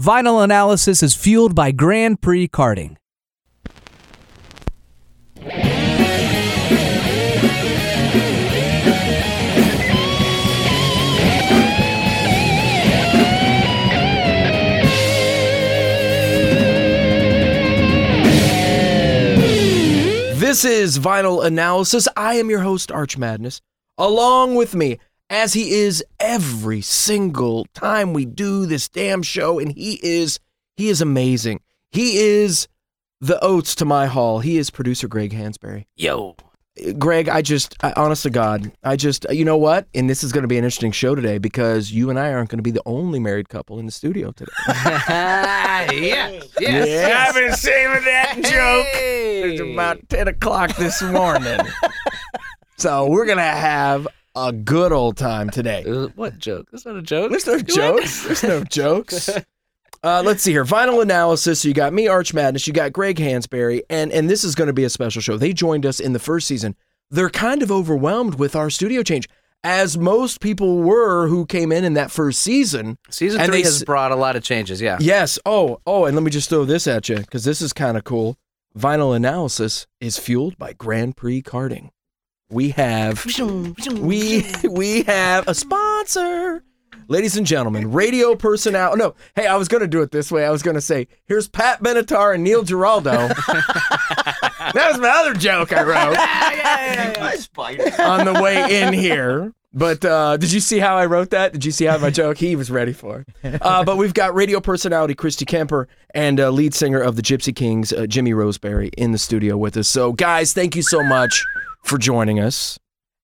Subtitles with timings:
[0.00, 2.96] Vinyl analysis is fueled by Grand Prix karting.
[20.40, 22.08] This is Vinyl Analysis.
[22.16, 23.60] I am your host, Arch Madness.
[23.96, 24.98] Along with me,
[25.30, 30.38] as he is every single time we do this damn show, and he is
[30.76, 31.60] he is amazing.
[31.90, 32.68] He is
[33.20, 34.40] the oats to my hall.
[34.40, 35.86] He is producer Greg Hansberry.
[35.96, 36.36] Yo.
[36.98, 39.86] Greg, I just, I, honest to God, I just, uh, you know what?
[39.94, 42.50] And this is going to be an interesting show today because you and I aren't
[42.50, 44.50] going to be the only married couple in the studio today.
[44.68, 46.48] yes.
[46.58, 47.28] Yes.
[47.28, 48.86] I've been saving that joke.
[48.92, 51.60] It's about 10 o'clock this morning.
[52.76, 55.84] so we're going to have a good old time today.
[55.86, 56.68] Uh, What joke?
[56.72, 57.30] That's not a joke.
[57.30, 58.24] There's no jokes.
[58.24, 59.30] There's no jokes.
[60.02, 60.64] Uh, let's see here.
[60.64, 61.64] Final analysis.
[61.64, 62.66] You got me, Arch Madness.
[62.66, 65.36] You got Greg Hansberry, and and this is going to be a special show.
[65.36, 66.76] They joined us in the first season.
[67.10, 69.28] They're kind of overwhelmed with our studio change,
[69.62, 72.98] as most people were who came in in that first season.
[73.08, 74.80] Season And three they has brought a lot of changes.
[74.80, 74.98] Yeah.
[75.00, 75.38] Yes.
[75.46, 78.04] Oh, oh, and let me just throw this at you because this is kind of
[78.04, 78.36] cool.
[78.76, 81.90] Vinyl analysis is fueled by Grand Prix karting.
[82.54, 83.26] We have
[83.90, 86.62] we we have a sponsor.
[87.08, 88.96] Ladies and gentlemen, radio personnel.
[88.96, 90.46] No, hey, I was going to do it this way.
[90.46, 93.10] I was going to say, here's Pat Benatar and Neil Giraldo.
[93.38, 96.16] that was my other joke I wrote
[97.98, 99.52] on the way in here.
[99.76, 101.52] But uh, did you see how I wrote that?
[101.52, 102.38] Did you see how my joke?
[102.38, 103.60] He was ready for it.
[103.60, 107.54] Uh, but we've got radio personality Christy Kemper and uh, lead singer of the Gypsy
[107.54, 109.88] Kings, uh, Jimmy Roseberry, in the studio with us.
[109.88, 111.44] So, guys, thank you so much
[111.82, 112.78] for joining us.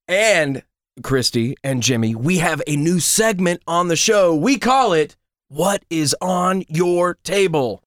[0.08, 0.64] And
[1.04, 4.34] Christy and Jimmy, we have a new segment on the show.
[4.34, 5.16] We call it
[5.48, 7.80] What is on Your Table?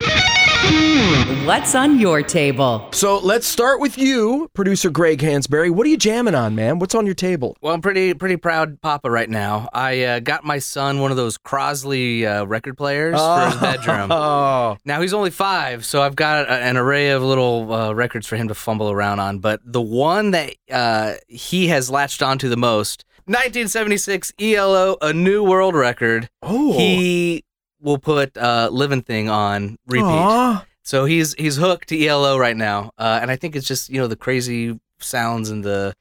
[1.46, 2.88] What's on your table?
[2.94, 5.70] So let's start with you, producer Greg Hansberry.
[5.70, 6.80] What are you jamming on, man?
[6.80, 7.58] What's on your table?
[7.62, 9.68] Well, I'm pretty pretty proud papa right now.
[9.74, 14.10] I uh, got my son one of those Crosley uh, record players for his bedroom.
[14.12, 18.26] Oh, Now he's only five, so I've got a, an array of little uh, records
[18.26, 19.40] for him to fumble around on.
[19.40, 25.44] But the one that uh, he has latched onto the most, 1976 ELO, a New
[25.44, 26.30] World Record.
[26.42, 27.44] oh, He
[27.84, 30.04] will put uh, "Living Thing" on repeat.
[30.06, 30.66] Aw.
[30.84, 34.00] So he's he's hooked to ELO right now, uh, and I think it's just you
[34.02, 35.94] know the crazy sounds and the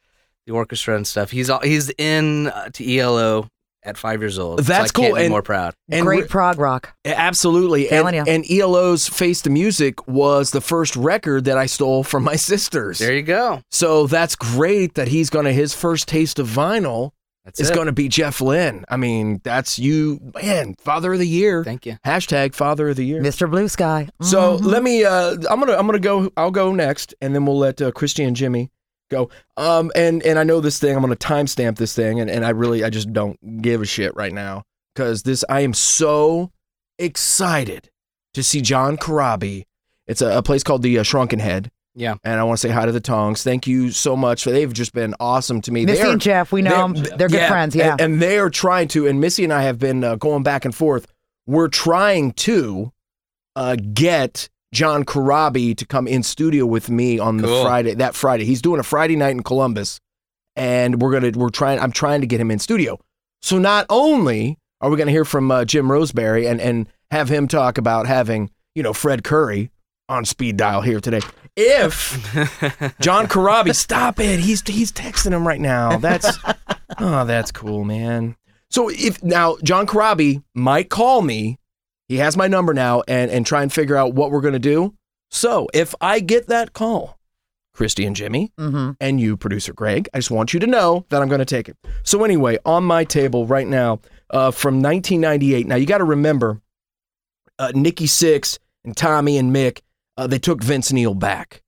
[0.46, 1.30] the orchestra and stuff.
[1.30, 3.48] He's all, he's in uh, to ELO
[3.84, 4.58] at five years old.
[4.60, 5.74] So That's I can't cool, Be and- more proud.
[5.88, 6.94] And Great prog rock.
[7.04, 7.90] Absolutely.
[7.90, 12.36] And, and ELO's Face the Music was the first record that I stole from my
[12.50, 12.98] sisters.
[12.98, 13.60] There you go.
[13.70, 17.10] so that's great that he's going to, his first taste of vinyl
[17.44, 17.74] That's is it.
[17.74, 18.84] going to be Jeff Lynne.
[18.88, 21.64] I mean, that's you, man, Father of the Year.
[21.64, 21.96] Thank you.
[22.06, 23.20] Hashtag Father of the Year.
[23.20, 23.50] Mr.
[23.50, 24.08] Blue Sky.
[24.20, 24.64] So Mhm.
[24.64, 25.04] let me.
[25.04, 25.72] Uh, I'm gonna.
[25.76, 26.30] I'm gonna go.
[26.36, 28.70] I'll go next, and then we'll let uh, Christy and Jimmy
[29.10, 29.28] go.
[29.56, 30.94] Um, and and I know this thing.
[30.94, 34.14] I'm gonna timestamp this thing, and and I really, I just don't give a shit
[34.14, 34.62] right now
[34.94, 35.44] because this.
[35.48, 36.52] I am so
[36.98, 37.90] excited
[38.34, 39.64] to see John Corabi.
[40.06, 41.70] It's a, a place called the uh, Shrunken Head.
[41.94, 42.14] Yeah.
[42.24, 43.42] And I want to say hi to the Tongs.
[43.42, 44.44] Thank you so much.
[44.44, 45.84] They've just been awesome to me.
[45.84, 46.94] Missy They're- and Jeff, we know them.
[46.94, 47.74] They're, good friends.
[47.74, 47.92] Yeah.
[47.92, 50.64] and, and they are trying to, and Missy and I have been uh, going back
[50.64, 51.06] and forth.
[51.46, 52.92] We're trying to
[53.56, 57.94] uh, get John Corabi to come in studio with me on the Friday.
[57.94, 60.00] That Friday, he's doing a Friday night in Columbus,
[60.56, 61.78] and we're gonna we're trying.
[61.78, 62.98] I'm trying to get him in studio.
[63.42, 67.48] So not only are we gonna hear from uh, Jim Roseberry and and have him
[67.48, 69.70] talk about having you know Fred Coury
[70.12, 71.20] on speed dial here today.
[71.56, 72.12] If
[73.00, 74.40] John Corabi, stop it.
[74.40, 75.98] He's he's texting him right now.
[75.98, 76.38] That's
[76.98, 78.36] oh, that's cool, man.
[78.70, 81.58] So if now John Corabi might call me,
[82.08, 84.94] he has my number now, and and try and figure out what we're gonna do.
[85.30, 87.18] So if I get that call,
[87.74, 88.92] Christy and Jimmy, mm-hmm.
[89.00, 91.76] and you, producer Greg, I just want you to know that I'm gonna take it.
[92.02, 94.00] So anyway, on my table right now,
[94.32, 95.66] uh, from 1998.
[95.66, 96.60] Now you got to remember,
[97.58, 99.80] uh, Nikki Sixx and Tommy and Mick,
[100.16, 101.62] uh, they took Vince Neil back.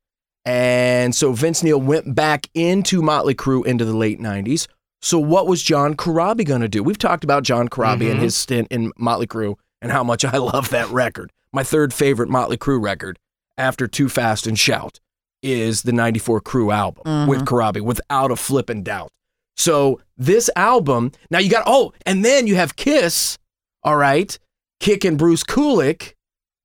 [0.44, 4.67] And so Vince Neil went back into Motley Crue into the late 90s.
[5.00, 6.82] So what was John Corabi going to do?
[6.82, 8.23] We've talked about John Corabi and Mhm.
[8.23, 11.31] his stint in Motley Crue and how much I love that record.
[11.52, 13.19] My third favorite Motley Crue record
[13.56, 15.00] after Too Fast and Shout
[15.43, 19.11] is the 94 Crue album with Corabi without a flippin' doubt.
[19.56, 23.38] So this album, now you got oh, and then you have Kiss,
[23.82, 24.37] all right,
[24.81, 26.14] kicking Bruce Kulick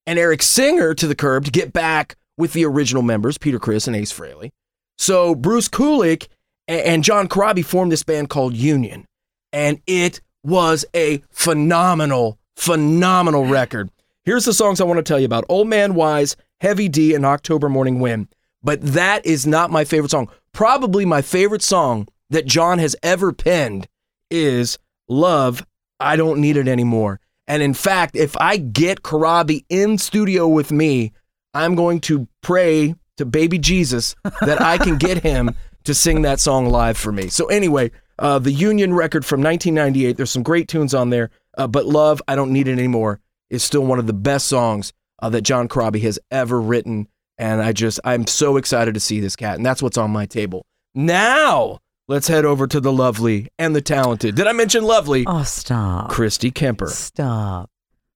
[0.09, 3.85] and Eric Singer to the curb to get back with the original members, Peter Criss
[3.85, 4.49] and Ace Frehley.
[4.97, 6.29] So Bruce Kulick
[6.67, 9.05] and John Corabi formed this band called Union,
[9.53, 13.91] and it was a phenomenal, phenomenal record.
[14.23, 17.23] Here's the songs I want to tell you about Old Man Wise, Heavy D, and
[17.23, 18.29] October Morning Wind.
[18.63, 20.27] But that is not my favorite song.
[20.53, 23.87] Probably my favorite song that John has ever penned
[24.31, 25.63] is Love,
[25.99, 27.19] I Don't Need It Anymore.
[27.49, 31.11] And in fact, if I get Corabi in studio with me,
[31.55, 36.39] I'm going to pray to baby Jesus that I can get him to sing that
[36.39, 37.27] song live for me.
[37.27, 41.65] So, anyway, uh, the Union record from 1998, there's some great tunes on there, uh,
[41.65, 43.19] but Love, I Don't Need It Anymore
[43.49, 47.07] is still one of the best songs uh, that John Corabi has ever written.
[47.39, 49.55] And I just, I'm so excited to see this cat.
[49.55, 50.65] And that's what's on my table.
[50.93, 51.79] Now,
[52.09, 54.35] let's head over to the lovely and the talented.
[54.35, 55.23] Did I mention lovely?
[55.25, 56.09] Oh, stop.
[56.09, 56.87] Christy Kemper.
[56.87, 57.69] Stop.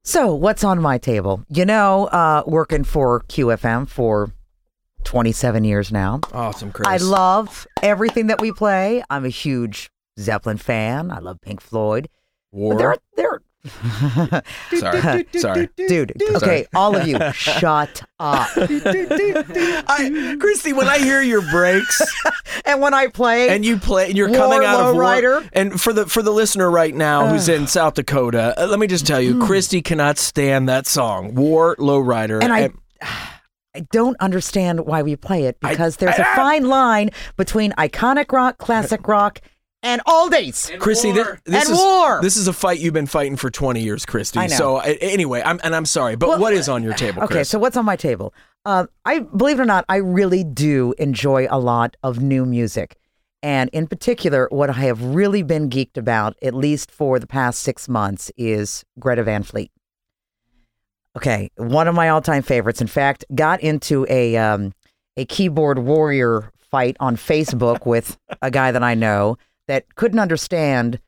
[0.04, 1.46] So, what's on my table?
[1.48, 4.34] You know, uh, working for QFM for
[5.06, 6.20] 27 years now.
[6.34, 6.88] Awesome, Chris.
[6.88, 9.02] I love everything that we play.
[9.10, 11.10] I'm a huge Zeppelin fan.
[11.10, 12.10] I love Pink Floyd.
[12.52, 12.78] War.
[12.78, 13.42] They're, they're,
[14.76, 15.26] Sorry.
[15.38, 15.70] Sorry.
[15.78, 18.50] dude, okay, all of you, shut up.
[18.58, 22.02] I, Christy, when I hear your breaks
[22.66, 25.50] And when I play, and you play and you're War coming out of war, Lowrider.
[25.54, 28.88] and for the for the listener right now who's in South Dakota, uh, let me
[28.88, 32.44] just tell you, Christy cannot stand that song, War Lowrider.
[32.44, 32.70] And I,
[33.76, 38.60] I don't understand why we play it because there's a fine line between iconic rock,
[38.60, 39.42] classic rock,
[39.84, 40.78] and oldies.
[40.80, 42.22] Christy, this, this And is war.
[42.22, 44.40] this is a fight you've been fighting for 20 years, Christy.
[44.40, 44.56] I know.
[44.56, 47.36] So uh, anyway, I'm and I'm sorry, but Well, what is on your table, Okay,
[47.36, 47.50] Chris?
[47.50, 48.34] so what's on my table?
[48.66, 52.96] Uh, I believe it or not, I really do enjoy a lot of new music.
[53.44, 57.62] And in particular, what I have really been geeked about, at least for the past
[57.62, 59.70] six months, is Greta Van Fleet.
[61.18, 62.80] Okay, one of my all-time favorites.
[62.82, 64.74] In fact, got into a um,
[65.18, 69.38] a keyboard warrior fight on Facebook with a guy that I know
[69.68, 71.00] that couldn't understand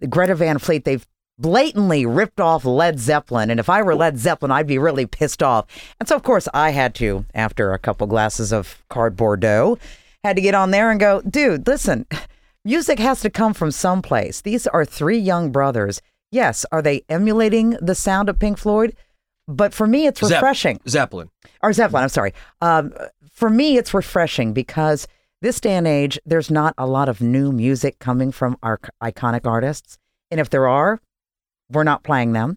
[0.00, 0.84] the Greta Van Fleet.
[0.84, 1.06] They've
[1.38, 5.42] blatantly ripped off Led Zeppelin, and if I were Led Zeppelin, I'd be really pissed
[5.42, 5.66] off.
[5.98, 9.78] And so, of course, I had to, after a couple glasses of card Bordeaux,
[10.22, 12.06] had to get on there and go, dude, listen,
[12.64, 14.42] music has to come from someplace.
[14.42, 16.02] These are three young brothers.
[16.30, 18.94] Yes, are they emulating the sound of Pink Floyd?
[19.48, 21.30] But for me, it's Zepp- refreshing Zeppelin.
[21.62, 22.04] or Zeppelin.
[22.04, 22.34] I'm sorry.
[22.60, 22.92] Um,
[23.32, 25.08] for me, it's refreshing because
[25.42, 29.46] this day and age, there's not a lot of new music coming from our iconic
[29.46, 29.98] artists,
[30.30, 31.00] and if there are,
[31.70, 32.56] we're not playing them.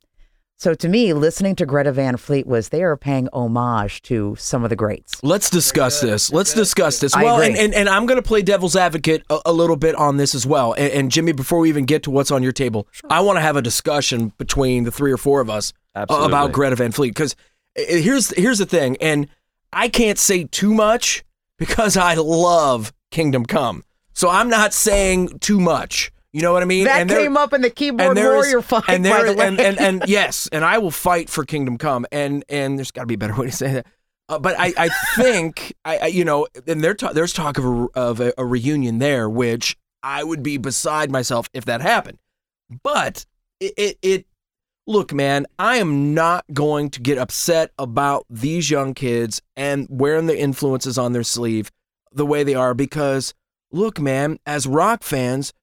[0.58, 4.64] So to me, listening to Greta Van Fleet was they are paying homage to some
[4.64, 5.22] of the greats.
[5.22, 6.32] Let's discuss this.
[6.32, 7.14] Let's discuss this.
[7.16, 10.16] Well, and, and, and I'm going to play devil's advocate a, a little bit on
[10.18, 10.72] this as well.
[10.74, 13.42] And, and Jimmy, before we even get to what's on your table, I want to
[13.42, 16.28] have a discussion between the three or four of us uh, Absolutely.
[16.28, 17.36] about Greta Van Fleet because
[17.76, 19.28] here's here's the thing, and
[19.74, 21.26] I can't say too much
[21.58, 23.84] because I love Kingdom Come,
[24.14, 26.12] so I'm not saying too much.
[26.32, 26.86] You know what I mean?
[26.86, 29.60] That And there- came up in the keyboard there is- warrior fight, and the and,
[29.60, 33.08] and and yes, and I will fight for Kingdom Come, and and there's got to
[33.08, 33.86] be a better way to say that.
[34.30, 37.66] Uh, but I, I think I, I you know, and there ta- there's talk of
[37.66, 42.18] a, of a, a reunion there, which I would be beside myself if that happened.
[42.82, 43.26] But
[43.60, 44.26] it, it it
[44.88, 50.28] look, man, I am not going to get upset about these young kids and wearing
[50.28, 51.72] the influences on their sleeve
[52.12, 53.34] the way they are because
[53.72, 55.54] look, man, as rock fans,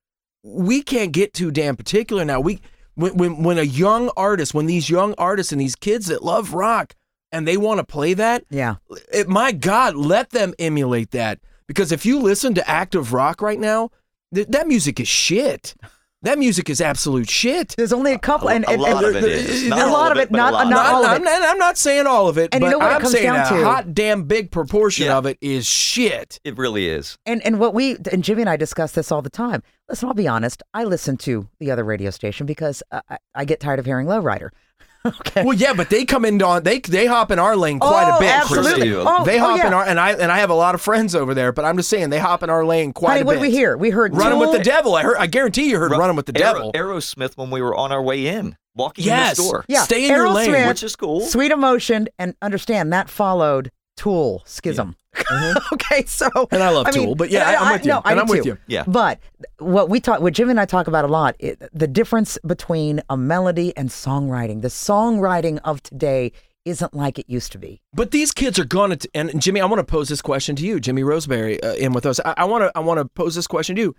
[0.43, 2.41] we can't get too damn particular now.
[2.41, 2.61] We
[2.95, 6.55] when when when a young artist, when these young artists and these kids that love
[6.55, 6.95] rock
[7.31, 8.77] and they want to play that, yeah,
[9.12, 11.39] it, my God, let them emulate that.
[11.67, 13.91] Because if you listen to active rock right now,
[14.35, 15.75] th- that music is shit.
[16.23, 17.75] That music is absolute shit.
[17.79, 19.65] there's only a couple, A- and, a and, lot and of it is.
[19.67, 20.65] Not a lot of of it, it, but a not lot.
[20.65, 22.79] not Not- all of I'm, not, I'm not saying all of it, And you know
[22.79, 23.65] what I'm comes saying down a to?
[23.65, 25.17] hot damn big proportion Yeah.
[25.17, 26.39] of it is shit.
[26.45, 27.17] It really is.
[27.25, 29.62] And and what we and Jimmy and I discuss this all the time.
[29.89, 30.62] Listen, I'll be honest.
[30.75, 34.07] I listen to the other radio station because uh, I, I get tired of hearing
[34.07, 34.50] Lowrider.
[35.07, 35.45] okay.
[35.45, 38.16] Well, yeah, but they come in on they they hop in our lane quite oh,
[38.16, 38.30] a bit.
[38.30, 38.71] absolutely.
[38.71, 38.90] Christy.
[38.92, 39.04] Christy.
[39.09, 39.66] Oh, They oh, hop yeah.
[39.69, 41.76] in our and I and I have a lot of friends over there, but I'm
[41.76, 43.26] just saying they hop in our lane quite Honey, a bit.
[43.26, 43.76] what did we hear?
[43.76, 44.95] We heard Running with the devil.
[44.95, 45.16] I heard.
[45.19, 46.73] I guarantee you heard Ru- running with the Aero- devil.
[46.75, 49.38] Aerosmith when we were on our way in, walking Yes.
[49.38, 49.64] in the store.
[49.69, 50.50] Yeah, Stay in your lane.
[50.50, 51.21] Aerosmith, Which is cool.
[51.23, 54.97] Sweet emotion, and understand that followed Tool Schism.
[55.73, 57.93] okay, so And I love mean, Tool, but yeah, I- I'm with you.
[57.93, 58.59] No, I And I'm with you.
[58.67, 58.85] Yeah.
[58.87, 59.19] But
[59.59, 63.02] what we talk, what Jim and I talk about a lot, it, the difference between
[63.11, 64.62] a melody and songwriting.
[64.62, 66.33] The songwriting of today
[66.64, 67.81] isn't like it used to be.
[67.95, 69.09] But these kids are going to.
[69.14, 72.07] And Jimmy, I want to pose this question to you, Jimmy Roseberry, uh, in with
[72.07, 72.21] us.
[72.25, 72.73] I want to.
[72.75, 73.97] I want to pose this question to you.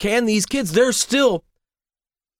[0.00, 0.72] Can these kids?
[0.72, 1.44] They're still.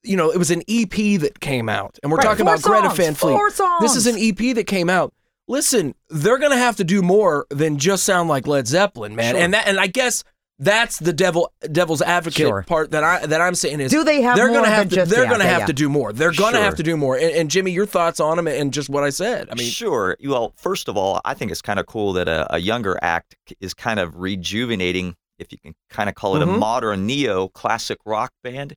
[0.02, 2.86] You know, it was an EP that came out, and we're Right, talking about Greta
[2.86, 3.32] songs, Van Fleet.
[3.32, 3.82] four songs.
[3.82, 5.12] This is an EP that came out.
[5.50, 9.34] Listen, they're going to have to do more than just sound like Led Zeppelin, man.
[9.34, 9.42] Sure.
[9.42, 10.22] And that, and I guess
[10.62, 12.62] That's the devil devil's advocate Sure.
[12.68, 14.88] part that I that I'm saying is Do they have they're more gonna than have
[14.90, 15.66] to just- they're gonna have yeah.
[15.66, 16.12] to do more.
[16.12, 17.16] They're gonna have to do more.
[17.16, 19.48] And, and Jimmy, your thoughts on them and just what I said.
[19.50, 20.18] I mean, sure.
[20.22, 23.36] Well, first of all, I think it's kind of cool that a, a younger act
[23.58, 26.54] is kind of rejuvenating, if you can kind of call it Mhm.
[26.54, 28.74] a modern neo classic rock band,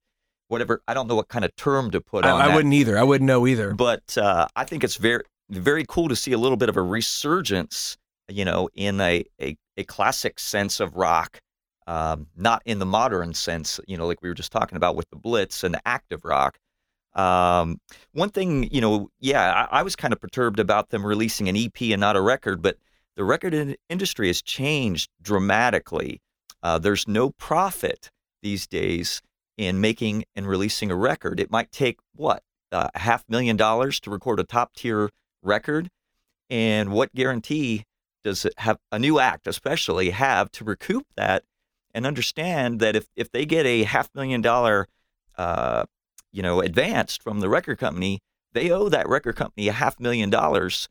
[0.48, 0.82] whatever.
[0.88, 2.56] I don't know what kind of term to put I, on I that.
[2.56, 2.98] wouldn't either.
[2.98, 3.74] I wouldn't know either.
[3.74, 5.24] but uh, I think it's very
[5.58, 9.58] very cool to see a little bit of a resurgence, you know, in a a,
[9.78, 11.40] a classic sense of rock,
[11.88, 15.10] um, not in the modern sense, you know, like we were just talking about with
[15.10, 16.58] the Blitz and the active rock.
[17.16, 17.80] Um,
[18.14, 21.56] one thing, you know, yeah, I, I was kind of perturbed about them releasing an
[21.56, 22.78] EP and not a record, but
[23.16, 26.22] the record in- industry has changed dramatically.
[26.64, 28.10] Uh, there's no profit
[28.42, 29.22] these days
[29.58, 31.40] in making and releasing a record.
[31.40, 32.42] It might take what
[32.72, 35.10] uh, a half million dollars to record a top tier
[35.44, 35.90] record,
[36.50, 37.84] and what guarantee
[38.24, 41.44] does it have a new act, especially have to recoup that
[41.94, 44.88] and understand that if if they get a half million dollar,
[45.38, 45.86] uh,
[46.32, 48.20] you know, advance from the record company,
[48.54, 50.90] they owe that record company a half million dollars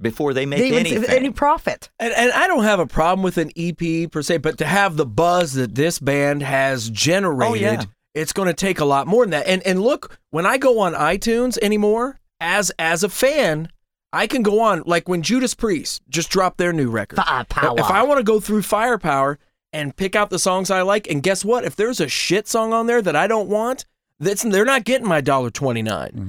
[0.00, 1.04] before they make They anything.
[1.10, 1.90] any profit.
[1.98, 4.96] And, and I don't have a problem with an EP per se, but to have
[4.96, 7.84] the buzz that this band has generated, yeah.
[8.14, 9.46] it's going to take a lot more than that.
[9.46, 13.70] And and look, when I go on iTunes anymore, as as a fan,
[14.12, 17.16] I can go on like when Judas Priest just dropped their new record.
[17.16, 17.78] Firepower.
[17.78, 19.38] If I want to go through Firepower
[19.72, 21.64] and pick out the songs I like, and guess what?
[21.64, 23.84] If there's a shit song on there that I don't want,
[24.18, 25.82] that's they're not getting my dollar twenty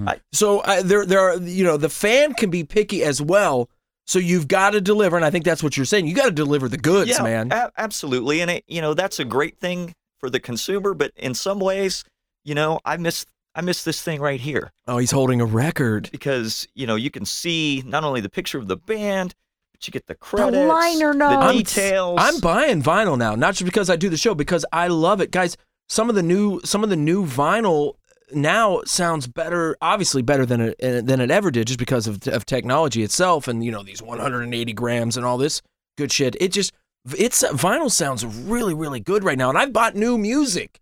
[0.07, 3.69] I- So uh, there, there are you know the fan can be picky as well.
[4.05, 6.07] So you've got to deliver, and I think that's what you're saying.
[6.07, 7.51] You got to deliver the goods, yeah, man.
[7.51, 10.93] a- absolutely, and it, you know that's a great thing for the consumer.
[10.95, 12.03] But in some ways,
[12.43, 13.25] you know, I miss
[13.59, 16.07] I miss this thing right here Oh, he's holding a record.
[16.13, 19.35] because you know you can see not only the picture of the band,
[19.73, 22.19] but you get the credits, the liner notes, the details.
[22.21, 25.31] I'm buying vinyl now, not just because I do the show, because I love it,
[25.31, 25.57] guys.
[25.89, 27.95] Some of the new, some of the new vinyl
[28.31, 32.25] now sounds better, obviously better than it uh, than it ever did, just because of
[32.29, 35.61] of technology itself, and you know these 180 grams and all this
[35.97, 36.37] good shit.
[36.39, 36.71] It just,
[37.17, 40.79] it's vinyl sounds really, really good right now, and I've bought new music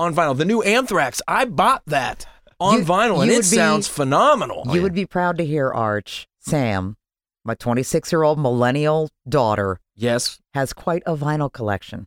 [0.00, 0.36] on vinyl.
[0.36, 2.26] The new Anthrax, I bought that
[2.58, 4.64] on You- vinyl, and it be- sounds phenomenal.
[4.70, 6.96] You would be proud to hear Arch, Sam,
[7.44, 12.06] my 26 year old millennial daughter, yes, has quite a vinyl collection.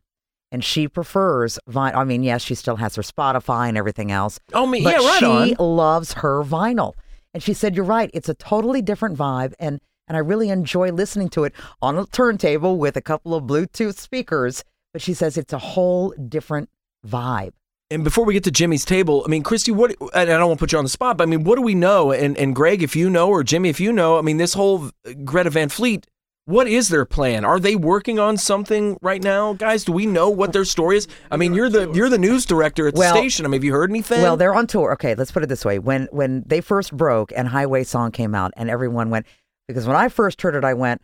[0.52, 1.96] And she prefers vinyl.
[1.96, 4.38] I mean, yes, she still has her Spotify and everything else.
[4.52, 5.76] oh me, yeah, right she on.
[5.76, 6.92] loves her vinyl.
[7.32, 8.10] And she said, You're right.
[8.14, 9.54] It's a totally different vibe.
[9.58, 13.44] And, and I really enjoy listening to it on a turntable with a couple of
[13.44, 14.62] Bluetooth speakers.
[14.92, 16.68] But she says it's a whole different
[17.04, 17.54] vibe.
[17.90, 19.94] And before we get to Jimmy's table, I mean, Christy, what?
[20.00, 21.62] And I don't want to put you on the spot, but I mean, what do
[21.62, 22.12] we know?
[22.12, 24.90] And and Greg, if you know, or Jimmy, if you know, I mean, this whole
[25.24, 26.06] Greta Van Fleet,
[26.46, 27.44] what is their plan?
[27.44, 29.84] Are they working on something right now, guys?
[29.84, 31.08] Do we know what their story is?
[31.30, 33.44] I mean, you're the you're the news director at the Well- station.
[33.44, 34.22] I mean, have you heard anything?
[34.22, 34.92] Well, they're on tour.
[34.94, 38.34] Okay, let's put it this way: when when they first broke and Highway Song came
[38.34, 39.26] out, and everyone went
[39.68, 41.02] because when I first heard it, I went,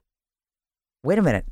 [1.05, 1.45] "Wait a minute,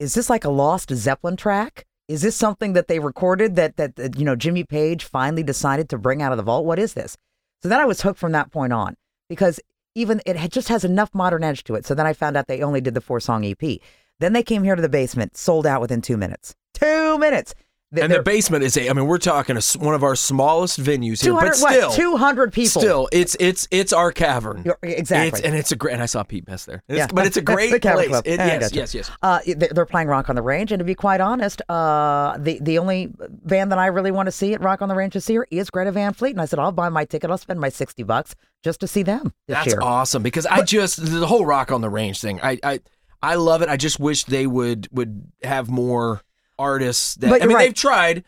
[0.00, 1.86] is this like a lost Zeppelin track?
[2.08, 5.98] Is this something that they recorded that that, you know Jimmy Page finally decided to
[5.98, 6.64] bring out of the vault?
[6.64, 7.16] What is this?"
[7.62, 8.96] So then I was hooked from that point on
[9.28, 9.60] because
[9.94, 11.86] even it just has enough modern edge to it.
[11.86, 13.80] So then I found out they only did the four song EP.
[14.20, 16.54] Then they came here to the basement, sold out within two minutes.
[16.74, 17.54] Two minutes.
[18.00, 18.88] And the basement is a.
[18.88, 22.80] I mean, we're talking a one of our smallest venues here, but still, 200 people.
[22.80, 24.62] Still, it's it's it's our cavern.
[24.64, 25.38] You're- exactly.
[25.38, 25.92] It's, and it's a great.
[25.94, 26.82] And I saw Pete Best there.
[26.88, 27.06] It's- Yeah.
[27.14, 28.08] but it's a The great Cavern place.
[28.08, 28.26] Club.
[28.26, 28.74] It- yes, gotcha.
[28.76, 29.10] yes, yes.
[29.22, 32.58] Uh, they- they're playing Rock on the Range, and to be quite honest, uh, the
[32.62, 33.12] the only
[33.44, 35.68] band that I really want to see at Rock on the Range this year is
[35.68, 37.30] Greta Van Fleet, and I said I'll buy my ticket.
[37.30, 38.34] I'll spend my sixty bucks
[38.64, 39.80] just to see them this That's year.
[39.82, 42.40] awesome because I just the whole rock on the range thing.
[42.42, 42.80] I I
[43.22, 43.68] I love it.
[43.68, 46.22] I just wish they would would have more
[46.62, 47.14] artists.
[47.16, 47.64] That, But I mean, right.
[47.66, 48.24] they've tried.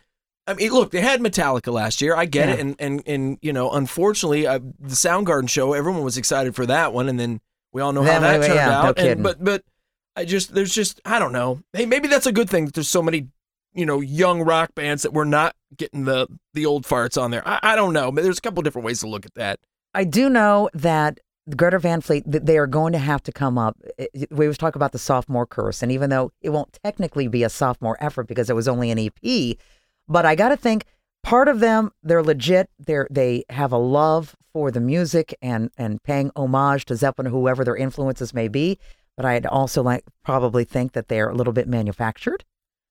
[0.46, 2.14] I mean, look, they had Metallica last year.
[2.14, 2.54] I get Yeah.
[2.54, 6.66] it, and and and you know, unfortunately, uh, the Soundgarden show, everyone was excited for
[6.66, 7.40] that one, and then
[7.72, 8.86] we all know how that we- turned yeah, no out.
[8.86, 9.22] And- kidding.
[9.22, 9.62] but but
[10.16, 11.60] I just there's just I don't know.
[11.72, 12.66] Hey, maybe that's a good thing.
[12.66, 13.28] that There's so many
[13.72, 17.42] you know young rock bands that we're not getting the the old farts on there.
[17.48, 19.60] I, I don't know, but there's a couple different ways to look at that.
[19.94, 21.20] I do know that
[21.56, 23.76] Greta Van Fleet, they are going to have to come up.
[24.30, 27.50] We always talk about the sophomore curse, and even though it won't technically be a
[27.50, 29.56] sophomore effort because it was only an EP,
[30.08, 30.86] but I got to think
[31.22, 32.70] part of them they're legit.
[32.78, 37.64] They're they have a love for the music and and paying homage to Zeppelin, whoever
[37.64, 38.78] their influences may be.
[39.16, 42.44] But I'd also like probably think that they're a little bit manufactured.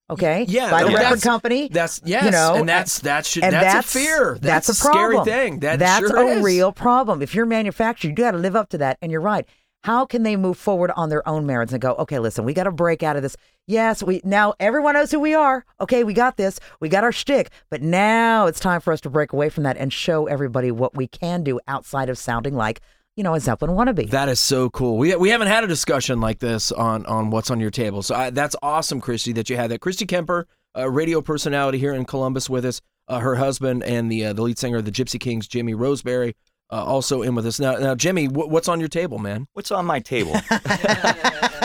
[0.09, 1.69] Okay, Yeah, by the no, record that's- company.
[1.69, 4.37] That's yes, you know, and that's that should and that's, that's a fear.
[4.41, 5.23] That's, a problem.
[5.23, 5.59] scary thing.
[5.59, 6.43] That that's sure a is.
[6.43, 7.21] real problem.
[7.21, 8.97] If you're manufactured, you got to live up to that.
[9.01, 9.47] And you're right.
[9.85, 12.63] How can they move forward on their own merits and go, okay, listen, we got
[12.65, 13.35] to break out of this.
[13.65, 15.65] Yes, we now everyone knows who we are.
[15.81, 16.59] Okay, we got this.
[16.79, 17.49] We got our shtick.
[17.69, 20.95] But now it's time for us to break away from that and show everybody what
[20.95, 22.81] we can do outside of sounding like,
[23.15, 24.09] you know, a Zeppelin wannabe.
[24.09, 24.97] That is so cool.
[24.97, 28.01] We we haven't had a discussion like this on on what's on your table.
[28.01, 29.79] So I, that's awesome, Christy, that you had that.
[29.81, 32.81] Christy Kemper, a radio personality here in Columbus with us.
[33.07, 36.35] Uh, her husband and the uh, the lead singer of the Gypsy Kings, Jimmy Roseberry,
[36.71, 37.59] uh, also in with us.
[37.59, 39.45] Now, now Jimmy, wh- what's on your table, man?
[39.53, 40.35] What's on my table?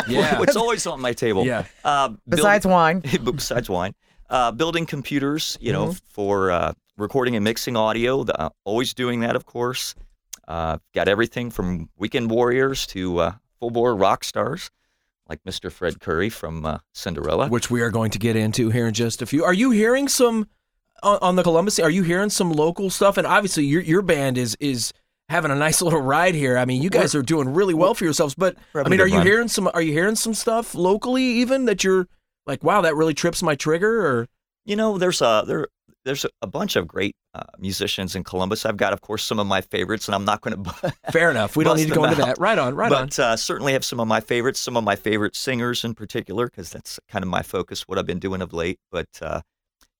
[0.08, 0.38] Yeah.
[0.38, 1.44] What's always on my table?
[1.44, 1.64] Yeah.
[1.84, 3.00] Uh, build- Besides wine.
[3.34, 3.94] besides wine,
[4.30, 6.06] uh, building computers, you know, Mm-hmm.
[6.08, 8.24] for uh, recording and mixing audio.
[8.24, 9.94] The, uh, always doing that, of course.
[10.48, 14.70] Uh, got everything from weekend warriors to uh, full bore rock stars,
[15.28, 15.70] like Mr.
[15.70, 17.48] Fred Coury from uh, Cinderella.
[17.48, 19.44] Which we are going to get into here in just a few.
[19.44, 20.48] Are you hearing some
[21.02, 21.78] on, on the Columbus?
[21.78, 23.18] Are you hearing some local stuff?
[23.18, 24.94] And obviously, your your band is is
[25.28, 26.56] having a nice little ride here.
[26.56, 28.34] I mean, you guys are doing really well for yourselves.
[28.34, 29.26] But I mean, are you run.
[29.26, 29.68] hearing some?
[29.74, 32.08] Are you hearing some stuff locally even that you're
[32.46, 34.06] like, wow, that really trips my trigger?
[34.06, 34.28] Or
[34.64, 35.68] You know, there's a there
[36.08, 38.64] there's a bunch of great uh, musicians in Columbus.
[38.64, 40.92] I've got, of course, some of my favorites, and I'm not going to.
[41.12, 41.54] fair enough.
[41.54, 42.26] We don't need to go into out.
[42.26, 42.38] that.
[42.40, 42.74] Right on.
[42.74, 43.06] Right on.
[43.08, 46.46] but uh, certainly have some of my favorites, some of my favorite singers in particular,
[46.46, 48.78] because that's kind of my focus, what I've been doing of late.
[48.90, 49.42] But uh,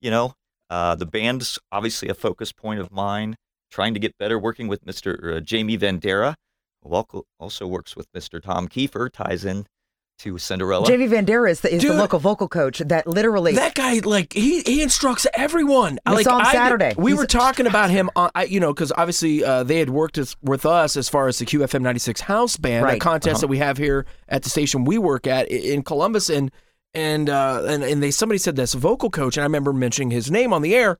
[0.01, 0.33] you know,
[0.71, 3.37] uh, the band's obviously a focus point of mine.
[3.71, 5.37] Trying to get better, working with Mr.
[5.37, 6.37] Uh, Jamie Vendera,
[6.83, 8.43] who also works with Mr.
[8.43, 9.67] Tom Kiefer, ties in
[10.19, 10.87] to Cinderella.
[10.87, 14.63] JV Vendera is the, is the local vocal coach that literally That guy, like he,
[14.63, 15.99] he instructs everyone.
[16.07, 16.95] We like, saw him I- Saturday.
[16.99, 19.91] we He's- were talking about him, on, I, you know, because obviously uh, they had
[19.91, 23.01] worked as, with us as far as the QFM ninety six House Band, Right.
[23.01, 26.51] contest that we have here at the station we work at in Columbus, and
[26.95, 30.31] and uh, and and they somebody said this vocal coach, and I remember mentioning his
[30.31, 30.99] name on the air,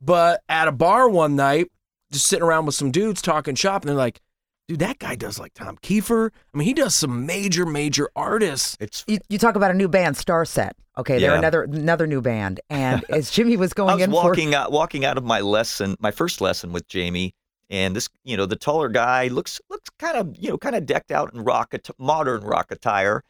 [0.00, 1.68] but at a bar one night,
[2.10, 4.20] just sitting around with some dudes talking shop, and they're like.
[4.68, 6.30] Dude, that guy does like Tom Kiefer.
[6.52, 8.76] I mean, he does some major, major artists.
[8.80, 10.72] it's you, you talk about a new band, Starset.
[10.98, 11.38] Okay, they're Yeah.
[11.38, 14.72] another another new band, and as Jimmy was going I going was in walking out,
[14.72, 17.34] walking out of my lesson, my first lesson with Jamie,
[17.70, 20.84] and this, you know, the taller guy looks looks kind of, you know, kind of
[20.86, 23.22] decked out in rock att- modern rock attire,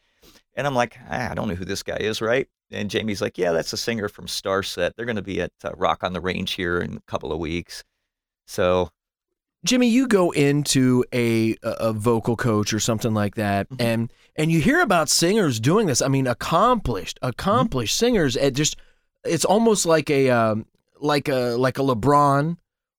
[0.54, 2.48] and I'm like, ah, I don't know who this guy is, right?
[2.70, 4.92] And Jamie's like, Yeah, that's a singer from Starset.
[4.96, 7.38] They're going to be at uh, Rock on the Range here in a couple of
[7.38, 7.84] weeks.
[8.46, 8.90] So
[9.66, 13.82] Jimmy, you go into a a vocal coach or something like that, Mm-hmm.
[13.82, 16.00] and and you hear about singers doing this.
[16.02, 18.06] I mean, accomplished, accomplished Mm-hmm.
[18.06, 18.36] singers.
[18.36, 18.76] At just,
[19.24, 20.66] it's almost like a um,
[21.00, 22.56] like a like a LeBron,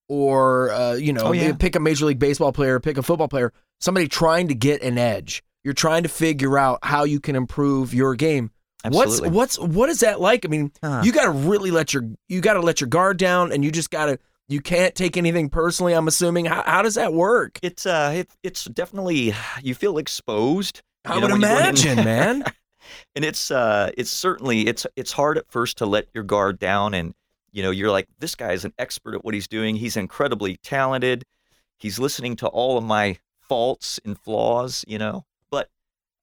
[0.08, 1.54] or uh, you know, Oh, yeah.
[1.54, 4.98] pick a major league baseball player, pick a football player, somebody trying to get an
[4.98, 5.44] edge.
[5.64, 8.52] You're trying to figure out how you can improve your game.
[8.86, 9.30] Absolutely.
[9.30, 10.46] What's what's what is that like?
[10.46, 11.02] I mean, Uh-huh.
[11.04, 13.72] you got to really let your you got to let your guard down, and you
[13.72, 14.20] just got to
[14.50, 15.94] you can't take anything personally.
[15.94, 16.46] I'm assuming.
[16.46, 17.60] How, how does that work?
[17.62, 20.82] it's uh, it, it's definitely you feel exposed.
[21.06, 22.44] I you know, would when you go in- imagine, man.
[23.16, 26.94] and it's uh it's certainly it's it's hard at first to let your guard down
[26.94, 27.14] and
[27.52, 30.58] you know you're like this guy is an expert at what he's doing he's incredibly
[30.58, 31.24] talented
[31.80, 35.70] he's listening to all of my faults and flaws you know but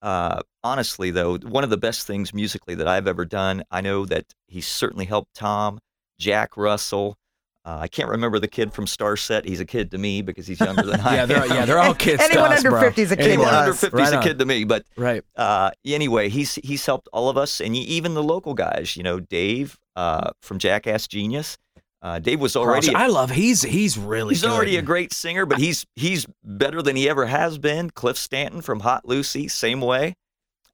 [0.02, 4.04] uh honestly though one of the best things musically that i've ever done i know
[4.04, 5.78] that he's certainly helped tom
[6.18, 7.16] jack russell
[7.64, 9.46] uh, I can't remember the kid from Starset.
[9.46, 11.28] He's a kid to me because he's younger than I yeah, am.
[11.28, 12.22] they're yeah, they're all kids.
[12.26, 12.80] to Anyone us, under bro.
[12.82, 13.54] 50 is a kid to Anyone us.
[13.54, 14.64] under 50 is Right a kid to me.
[14.64, 15.22] But Right.
[15.36, 18.96] uh, anyway, he's he's helped all of us, and y- even the local guys.
[18.96, 21.56] You know, Dave uh, from Jackass Genius.
[22.02, 23.30] Uh, Dave was already I love.
[23.30, 24.34] He's he's really.
[24.34, 24.50] he's good.
[24.50, 27.88] already a great singer, but he's he's better than he ever has been.
[27.88, 30.14] Cliff Stanton from Hot Lucy, same way.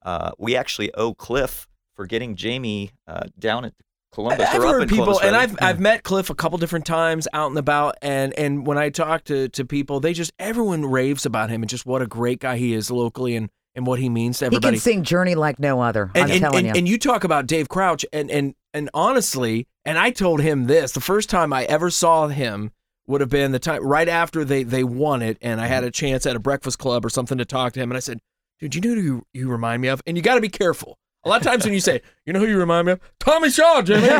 [0.03, 3.73] Uh, we actually owe Cliff for getting Jamie uh, down at
[4.11, 4.49] Columbus.
[4.49, 5.35] I've heard people, Columbus, and.
[5.35, 8.89] I've I've met Cliff a couple different times out and about, and and when I
[8.89, 12.39] talk to to people, they just everyone raves about him and just what a great
[12.39, 14.61] guy he is locally and and what he means to everybody.
[14.63, 14.77] he everybody.
[14.77, 16.11] can sing Journey like no other.
[16.13, 16.79] and, I'm and, telling and, you.
[16.79, 20.91] and you talk about Dave Crouch, and and and honestly, and I told him this
[20.91, 22.71] the first time I ever saw him
[23.07, 25.91] would have been the time right after they they won it, and I had a
[25.91, 28.19] chance at a breakfast club or something to talk to him, and I said,
[28.59, 30.97] "Dude, you know who you, you remind me of?" And you got to be careful.
[31.23, 33.49] A lot of times when you say, "You know who you remind me of?" Tommy
[33.51, 34.07] Shaw, Jimmy.
[34.07, 34.11] You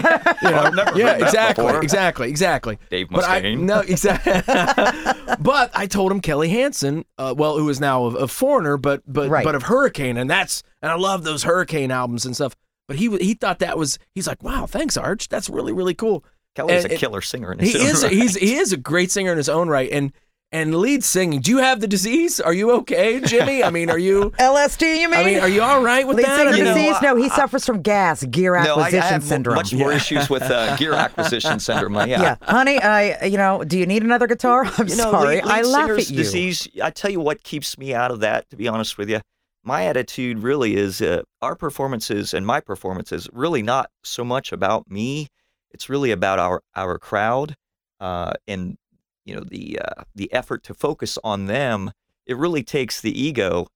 [0.52, 1.82] know, I've never yeah, heard exactly, before.
[1.84, 2.78] exactly, exactly.
[2.90, 3.60] Dave But I Mustaine.
[3.62, 4.34] no exactly.
[5.40, 9.02] but I told him Kelly Hansen, uh, well, who is now a, a foreigner, but
[9.12, 9.44] but Right.
[9.44, 12.56] but of Hurricane, and that's and I love those Hurricane albums and stuff.
[12.88, 16.24] But he he thought that was he's like, wow, thanks Arch, that's really really cool.
[16.56, 18.12] Kelly's and- a killer singer in He own is right.
[18.12, 20.12] he's he is a great singer in his own right, and
[20.52, 21.40] and lead singing.
[21.40, 22.40] Do you have the disease?
[22.40, 23.64] Are you okay, Jimmy?
[23.64, 24.32] I mean, are you?
[24.40, 25.20] LSD, you mean?
[25.20, 26.38] I mean, are you all right with Lead that?
[26.38, 27.02] singer I mean, know, disease?
[27.02, 29.56] No, he suffers from gas, gear No, I, I acquisition have syndrome.
[29.56, 31.96] much more issues with uh, gear acquisition syndrome.
[31.96, 32.06] Yeah.
[32.06, 34.66] yeah, honey, I, you know, do you need another guitar?
[34.78, 36.18] I'm you know, sorry, lead, lead I laugh at you.
[36.18, 36.68] disease.
[36.84, 38.50] I tell you what keeps me out of that.
[38.50, 39.22] To be honest with you,
[39.64, 44.90] my attitude really is uh, our performances and my performances really not so much about
[44.90, 45.28] me.
[45.72, 47.56] It's really about our our crowd
[48.02, 48.78] uh, and
[49.26, 51.92] you know the uh, the effort to focus on them.
[52.26, 53.68] It really takes the ego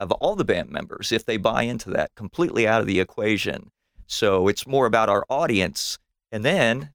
[0.00, 3.70] of all the band members if they buy into that completely out of the equation.
[4.06, 5.98] So it's more about our audience,
[6.30, 6.90] and then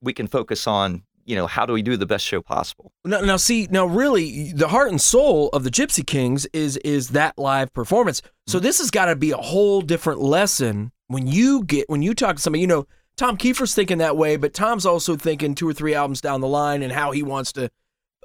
[0.00, 2.92] we can focus on you know how do we do the best show possible.
[3.04, 7.10] Now, now, see, now, really, the heart and soul of the Gypsy Kings is is
[7.10, 8.22] that live performance.
[8.46, 12.14] So this has got to be a whole different lesson when you get when you
[12.14, 12.60] talk to somebody.
[12.60, 16.20] You know, Tom Kiefer's thinking that way, but Tom's also thinking two or three albums
[16.20, 17.70] down the line and how he wants to.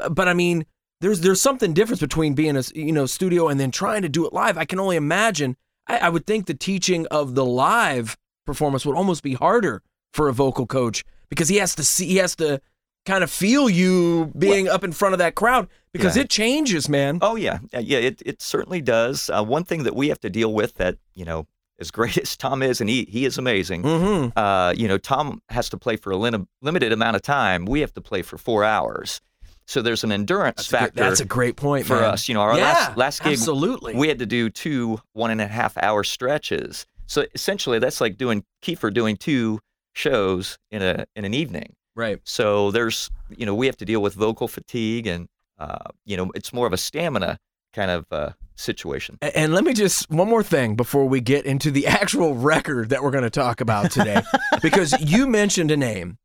[0.10, 0.66] But I mean,
[1.02, 4.26] there's there's something difference between being a you know studio and then trying to do
[4.26, 4.58] it live.
[4.58, 5.58] I can only imagine.
[5.88, 10.30] I, I would think the teaching of the live performance would almost be harder for
[10.30, 12.62] a vocal coach because he has to see he has to
[13.06, 16.24] kind of feel you being up in front of that crowd because Yeah.
[16.24, 17.20] it changes, man.
[17.22, 19.30] Oh yeah, Uh, yeah, it it certainly does.
[19.30, 21.46] Uh, one thing that we have to deal with that you know,
[21.80, 23.84] as great as Tom is, and he he is amazing.
[23.84, 24.38] Mm-hmm.
[24.38, 27.66] Uh, you know, Tom has to play for a lim- limited amount of time.
[27.66, 29.22] We have to play for four hours.
[29.70, 32.06] So there's an endurance That's, a good- factor that's a great point for man.
[32.06, 32.30] us.
[32.30, 33.96] You know, our yeah, last last gig, absolutely.
[33.96, 36.86] we had to do two one and a half hour stretches.
[37.06, 39.60] So essentially, that's like doing Kiefer doing two
[39.94, 41.74] shows in a in an evening.
[41.96, 42.20] right.
[42.24, 45.28] So there's, you know, we have to deal with vocal fatigue, and
[45.60, 47.38] uh, you know, it's more of a stamina
[47.78, 49.18] kind of uh, situation.
[49.22, 53.04] And let me just one more thing before we get into the actual record that
[53.04, 54.22] we're going to talk about today,
[54.62, 56.18] because you mentioned a name,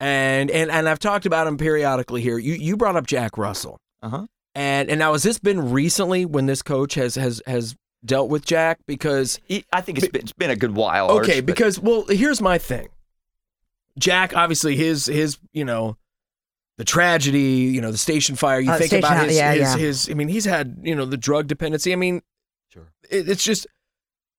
[0.00, 2.36] and and and I've talked about him periodically here.
[2.38, 4.26] You you brought up Jack Russell, Uh huh.
[4.54, 8.44] and and now has this been recently when this coach has has has dealt with
[8.44, 8.78] Jack?
[8.86, 9.40] Because
[9.72, 11.10] I think it's been, it's been a good while.
[11.18, 12.88] okay, Arch, because well, here's my thing.
[13.98, 15.96] Jack, obviously, his his you know,
[16.78, 17.40] the tragedy,
[17.74, 18.58] you know, the station fire.
[18.60, 19.76] You Uh, think about house, his, yeah, his yeah.
[19.76, 20.08] his.
[20.10, 21.92] I mean, he's had you know the drug dependency.
[21.92, 22.22] I mean,
[22.72, 22.90] Sure.
[23.10, 23.66] it, it's just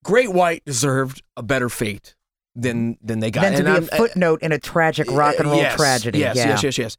[0.03, 2.15] Great White deserved a better fate
[2.55, 3.41] than than they got.
[3.41, 6.19] Then to And be a I'm- footnote in a tragic rock and roll yes, tragedy.
[6.19, 6.47] Yes, yeah.
[6.49, 6.97] yes, yes, yes.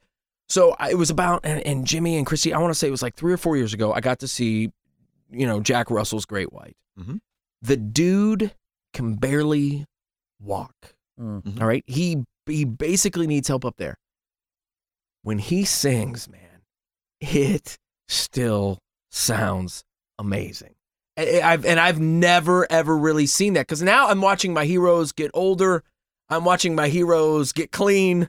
[0.48, 2.52] So I, it was about and, and Jimmy and Christy.
[2.52, 3.92] I want to say it was like three or four years ago.
[3.92, 4.70] I got to see,
[5.30, 6.76] you know, Jack Russell's Great White.
[6.98, 7.20] Mhm.
[7.62, 8.52] The dude
[8.92, 9.86] can barely
[10.40, 10.74] walk.
[11.20, 11.42] Mm.
[11.44, 11.60] Mhm.
[11.60, 13.96] All right, he he basically needs help up there.
[15.22, 16.62] When he sings, man,
[17.20, 17.76] it
[18.08, 18.78] still
[19.10, 19.84] sounds
[20.18, 20.74] amazing.
[21.16, 25.12] I- I've and I've never ever really seen that because now I'm watching my heroes
[25.12, 25.82] get older.
[26.28, 28.28] I'm watching my heroes get clean.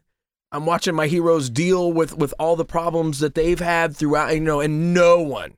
[0.52, 4.34] I'm watching my heroes deal with with all the problems that they've had throughout.
[4.34, 5.54] You know, and no one.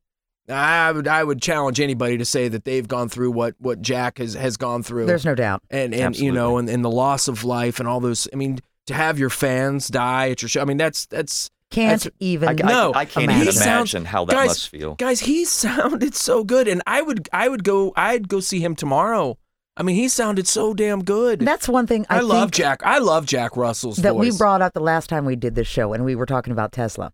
[0.49, 4.17] I would I would challenge anybody to say that they've gone through what what Jack
[4.17, 5.63] has has gone through There's no doubt.
[5.71, 8.59] and and you know and, and the loss of life and all those i mean
[8.87, 12.49] to have your fans die at your show i mean that's that's Can't That's- even.
[12.49, 13.41] I, I- No, I, can't imagine.
[13.41, 14.93] even He sounds- imagine how that guys, must feel.
[14.95, 18.75] guys he sounded so good and i would i would go i'd go see him
[18.75, 19.37] tomorrow
[19.75, 22.81] i mean he sounded so damn good That's one thing I, i, love think jack
[22.83, 25.93] i love jack russell's that we brought up the last time we did this show,
[25.93, 27.11] and we were talking about Tesla.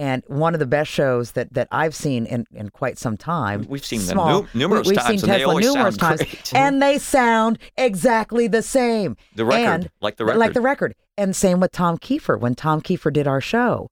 [0.00, 3.66] And one of the best shows that, that I've seen in, in quite some time.
[3.68, 5.98] We've seen them small, nu- numerous we, we've times, seen and they Tesla numerous sound
[5.98, 6.54] times, great.
[6.54, 9.16] and they sound exactly the same.
[9.34, 10.38] The record, and- like the record.
[10.38, 10.94] Like the record.
[11.18, 12.38] And same with Tom Kiefer.
[12.38, 13.88] When Tom Kiefer did our show,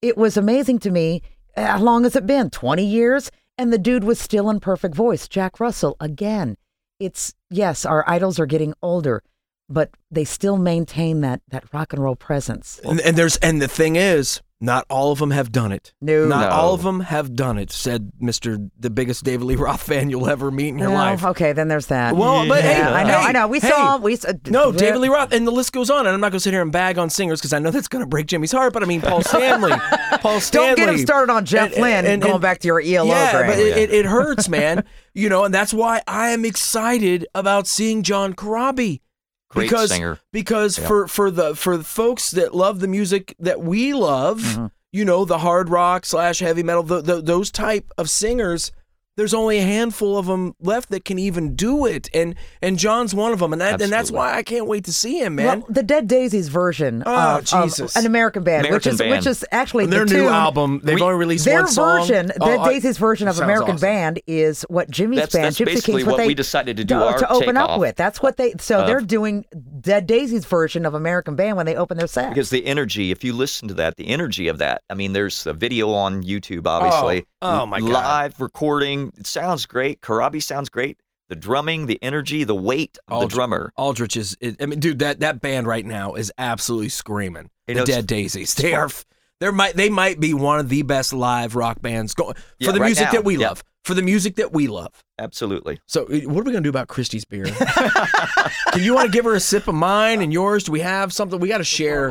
[0.00, 1.20] it was amazing to me.
[1.54, 2.48] Eh, how long has it been?
[2.48, 3.30] 20 years?
[3.58, 5.28] And the dude was still in perfect voice.
[5.28, 6.56] Jack Russell, again.
[6.98, 9.22] It's, yes, our idols are getting older,
[9.68, 12.80] but they still maintain that, that rock and roll presence.
[12.82, 16.26] and, and there's and the thing is not all of them have done it No.
[16.26, 16.56] not No.
[16.56, 20.28] all of them have done it said mr the biggest david lee roth fan you'll
[20.28, 22.14] ever meet in your No, life Okay, then there's that.
[22.16, 23.48] well but hey yeah, I know, hey, I know.
[23.48, 24.28] We hey, saw, we saw.
[24.28, 26.00] Uh, no, David Lee Roth, and the list goes on.
[26.06, 27.88] And I'm not going to sit here and bag on singers because I know that's
[27.88, 28.72] going to break Jimmy's heart.
[28.72, 29.72] But I mean, Paul Stanley,
[30.20, 30.68] Paul Stanley.
[30.68, 33.32] Don't get him started on Jeff And- Lynne and- going back to your ELO Yeah,
[33.32, 33.46] grade.
[33.50, 34.84] but it, it, it hurts, man.
[35.14, 39.00] you know, and that's why I am excited about seeing John Corabi.
[39.50, 40.18] Great because, singer.
[40.32, 40.86] Because Yeah.
[40.88, 44.66] for for the for the folks that love the music that we love, Mm-hmm.
[44.92, 48.72] you know, the hard rock slash heavy metal, the, the, those type of singers.
[49.16, 53.14] There's only a handful of them left that can even do it, and and John's
[53.14, 55.60] one of them, and that and that's why I can't wait to see him, man.
[55.60, 57.96] Well, the Dead Daisies version Oh, of, of Jesus.
[57.96, 59.10] an American band, which is band.
[59.10, 62.00] which is actually their the new tune- album, they've We- only released Their one song.
[62.00, 63.80] version, Oh, Dead I- Daisies version of American awesome.
[63.88, 66.76] Band is what Jimmy's That's- band, that's Gypsy basically Kings, what what they we decided
[66.78, 67.96] to do to, our to open up with.
[67.96, 68.54] That's what they.
[68.60, 69.44] So of- they're doing
[69.80, 72.28] Dead Daisies version of American Band when they open their set.
[72.30, 74.82] Because the energy, if you listen to that, the energy of that.
[74.88, 77.26] I mean, there's a video on YouTube, obviously.
[77.42, 77.90] Oh, oh my God.
[77.90, 78.99] Live recording.
[79.18, 80.00] It sounds great.
[80.00, 80.98] Corabi sounds great.
[81.28, 83.72] The drumming, the energy, the weight of Aldrich- the drummer.
[83.76, 84.36] Aldrich is.
[84.60, 87.50] I mean, dude, that that band right now is absolutely screaming.
[87.68, 88.54] You the know, it's- Dead Daisies.
[88.54, 88.86] They are.
[88.86, 89.04] f-
[89.38, 89.76] They might.
[89.76, 92.86] They might be one of the best live rock bands going for Yeah, the right
[92.86, 93.12] music now.
[93.12, 93.48] that we Yeah.
[93.48, 93.62] love.
[93.84, 94.92] For the music that we love.
[95.18, 95.80] Absolutely.
[95.86, 97.46] So, uh, what are we gonna do about Christie's beer?
[98.72, 100.64] Can you want to give her a sip of mine and yours?
[100.64, 102.10] Do we have something we got to share?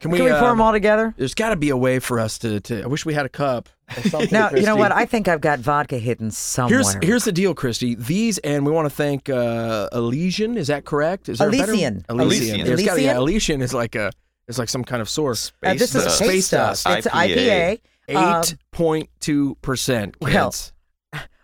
[0.00, 0.18] Can we?
[0.18, 1.14] Can we uh, pour them all together?
[1.16, 2.82] There's got to be a way for us to, to.
[2.82, 3.68] I wish we had a cup.
[3.96, 4.90] Or something, Now, you know what?
[4.92, 6.80] I think I've got vodka hidden somewhere.
[6.82, 7.94] Here's here's the deal, Christy.
[7.94, 10.56] These and we want to thank uh, Elysian.
[10.56, 11.28] Is that correct?
[11.28, 12.04] Is there a better- Elysian.
[12.08, 12.60] Elysian.
[12.60, 12.86] Elysian.
[12.86, 13.60] Gotta- yeah, Elysian?
[13.60, 14.10] Elysian is like a
[14.48, 15.52] is like some kind of source.
[15.62, 16.86] Uh, this is Space space Space dust.
[16.88, 17.36] It's IPA.
[17.36, 17.80] IPA.
[18.08, 20.16] Eight point two percent.
[20.20, 20.52] well,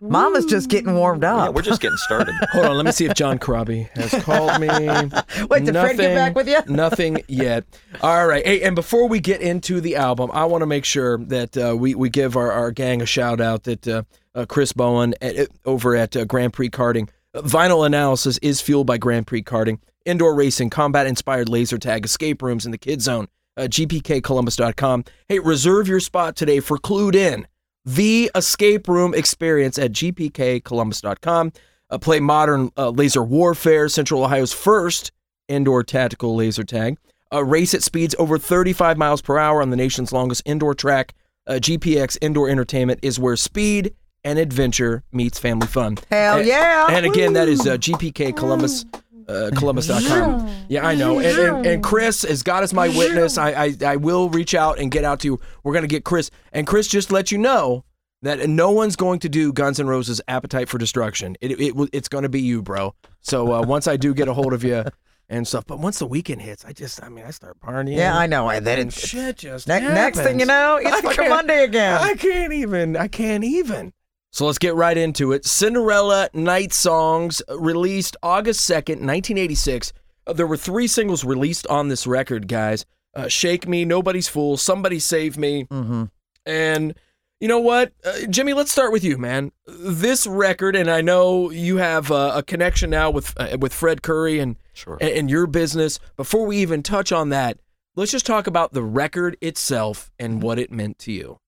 [0.03, 1.55] Mama's just getting warmed Yeah, up.
[1.55, 2.35] we're just getting started.
[2.53, 4.69] Hold on, let me see if John Corabi has called me.
[5.49, 6.59] Wait, did Fred get back with you?
[6.67, 7.65] Nothing yet.
[8.01, 8.45] All right.
[8.45, 11.77] Hey, and before we get into the album, I want to make sure that uh,
[11.79, 14.03] we we give our, our gang a shout out that uh,
[14.35, 17.09] uh, Chris Bowen at, at- over at uh, Grand Prix Karting.
[17.37, 22.43] Vinyl analysis is fueled by Grand Prix Karting, indoor racing, combat inspired laser tag, escape
[22.43, 23.29] rooms in the kid zone.
[23.57, 25.05] Uh, GPKColumbus.com.
[25.29, 27.47] Hey, reserve your spot today for Clued In,
[27.85, 31.53] the escape room experience at GPKColumbus.com.
[31.91, 35.13] Uh, play modern uh, laser warfare, Central Ohio's first
[35.49, 36.97] indoor tactical laser tag.
[37.31, 41.15] A race at speeds over 35 miles per hour on the nation's longest indoor track.
[41.47, 45.97] Uh, GPX Indoor Entertainment is where speed and adventure meets family fun.
[46.11, 46.87] Hell And- yeah.
[46.91, 48.85] And again, that is uh, GPK Columbus.
[49.29, 50.49] Uh, Columbus.com.
[50.69, 51.19] Yeah, I know.
[51.19, 54.79] And, and, and Chris, as God is my witness, I, I I will reach out
[54.79, 55.41] and get out to you.
[55.65, 57.85] We're gonna get Chris, and Chris just let you know
[58.23, 62.09] that no one's going to do Guns N' Roses' "Appetite for Destruction." It, it it's
[62.09, 62.95] going to be you, bro.
[63.21, 64.85] So uh, once I do get a hold of you
[65.29, 67.97] and stuff, but once the weekend hits, I just I mean I start partying.
[67.97, 68.49] Yeah, I know.
[68.51, 71.31] And then And it's, shit just ne- next thing you know, I it's fucking can't-
[71.31, 72.01] Monday again.
[72.01, 72.97] I can't even.
[72.97, 73.93] I can't even.
[74.33, 75.45] So let's get right into it.
[75.45, 79.93] Cinderella Night Songs released August 2nd, 1986.
[80.27, 82.87] Uh, there were three singles released on this record, guys.
[83.15, 85.65] Uh, Shake Me, Nobody's Fool, Somebody Save Me.
[85.65, 86.05] mm-hmm.
[86.47, 86.95] And
[87.41, 87.93] you know what?
[88.05, 89.53] Uh, Jimmy, let's start with you, man.
[89.67, 94.01] This record, and I know you have uh, a connection now with uh, with Fred
[94.01, 94.97] Coury and, Sure.
[95.01, 95.99] and and your business.
[96.17, 97.59] Before we even touch on that,
[97.97, 101.39] let's just talk about the record itself and what it meant to you.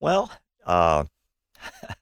[0.00, 0.30] Well,
[0.66, 1.04] uh,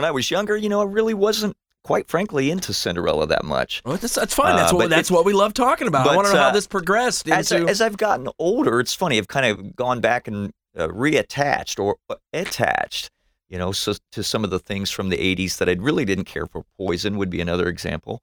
[0.00, 3.82] when I was younger, you know, I really wasn't, quite frankly, into Cinderella that much.
[3.84, 4.56] Well, that's, that's fine.
[4.56, 6.08] That's Uh, what that's it- what we love talking about.
[6.08, 7.66] I want to know how uh, this progressed As, into.
[7.66, 9.18] I, as I've gotten older, it's funny.
[9.18, 13.10] I've kind of gone back and uh, reattached or uh, attached,
[13.50, 16.24] you know, so, to some of the things from the '80s that I really didn't
[16.24, 16.64] care for.
[16.78, 18.22] Poison would be another example.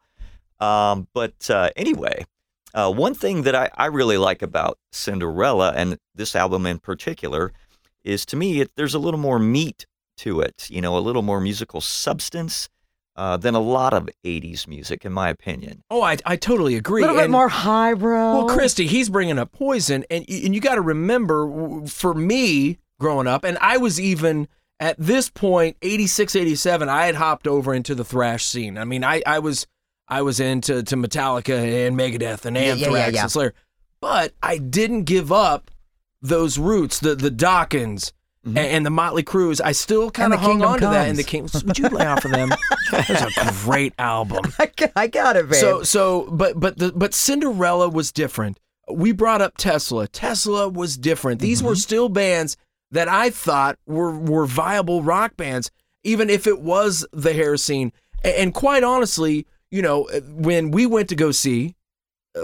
[0.60, 2.26] Um, but uh, anyway,
[2.74, 7.54] uh, one thing that I, I really like about Cinderella and this album in particular
[8.04, 9.86] is, to me, it, there's a little more meat
[10.18, 10.68] to it.
[10.70, 12.70] You know, a little more musical substance.
[13.16, 15.82] Uh, than a lot of 80s music, in my opinion.
[15.90, 17.02] oh, I, I totally agree.
[17.02, 17.08] A agree.
[17.08, 18.36] little bit And- more highbrow.
[18.38, 23.26] Well, Christy, he's bringing up poison, and and you got to remember, for me growing
[23.26, 24.48] up, and I was even
[24.80, 28.78] at this point, 86, 87, I had hopped over into the thrash scene.
[28.78, 29.66] I mean, I I was
[30.08, 33.22] I was into to Metallica and Megadeth and Yeah, yeah, Anthrax yeah, yeah.
[33.24, 33.54] and Slayer,
[34.00, 35.72] but I didn't give up
[36.22, 38.12] those roots, the the Dokkens.
[38.48, 38.58] Mhm.
[38.58, 41.08] And, and the Motley Crues, I still kind of hung on to that.
[41.10, 42.50] And the King, would you lay off of them?
[42.92, 44.46] That's a great album.
[44.60, 45.60] I got, I got it, babe.
[45.60, 48.60] So so but but the but Cinderella was different.
[48.92, 50.08] We brought up Tesla.
[50.08, 51.42] Tesla was different.
[51.42, 51.68] These Mm-hmm.
[51.68, 52.56] were still bands
[52.92, 55.70] that I thought were were viable rock bands,
[56.04, 57.92] even if it was the hair scene.
[58.24, 61.76] A- And, quite honestly, you know, when we went to go see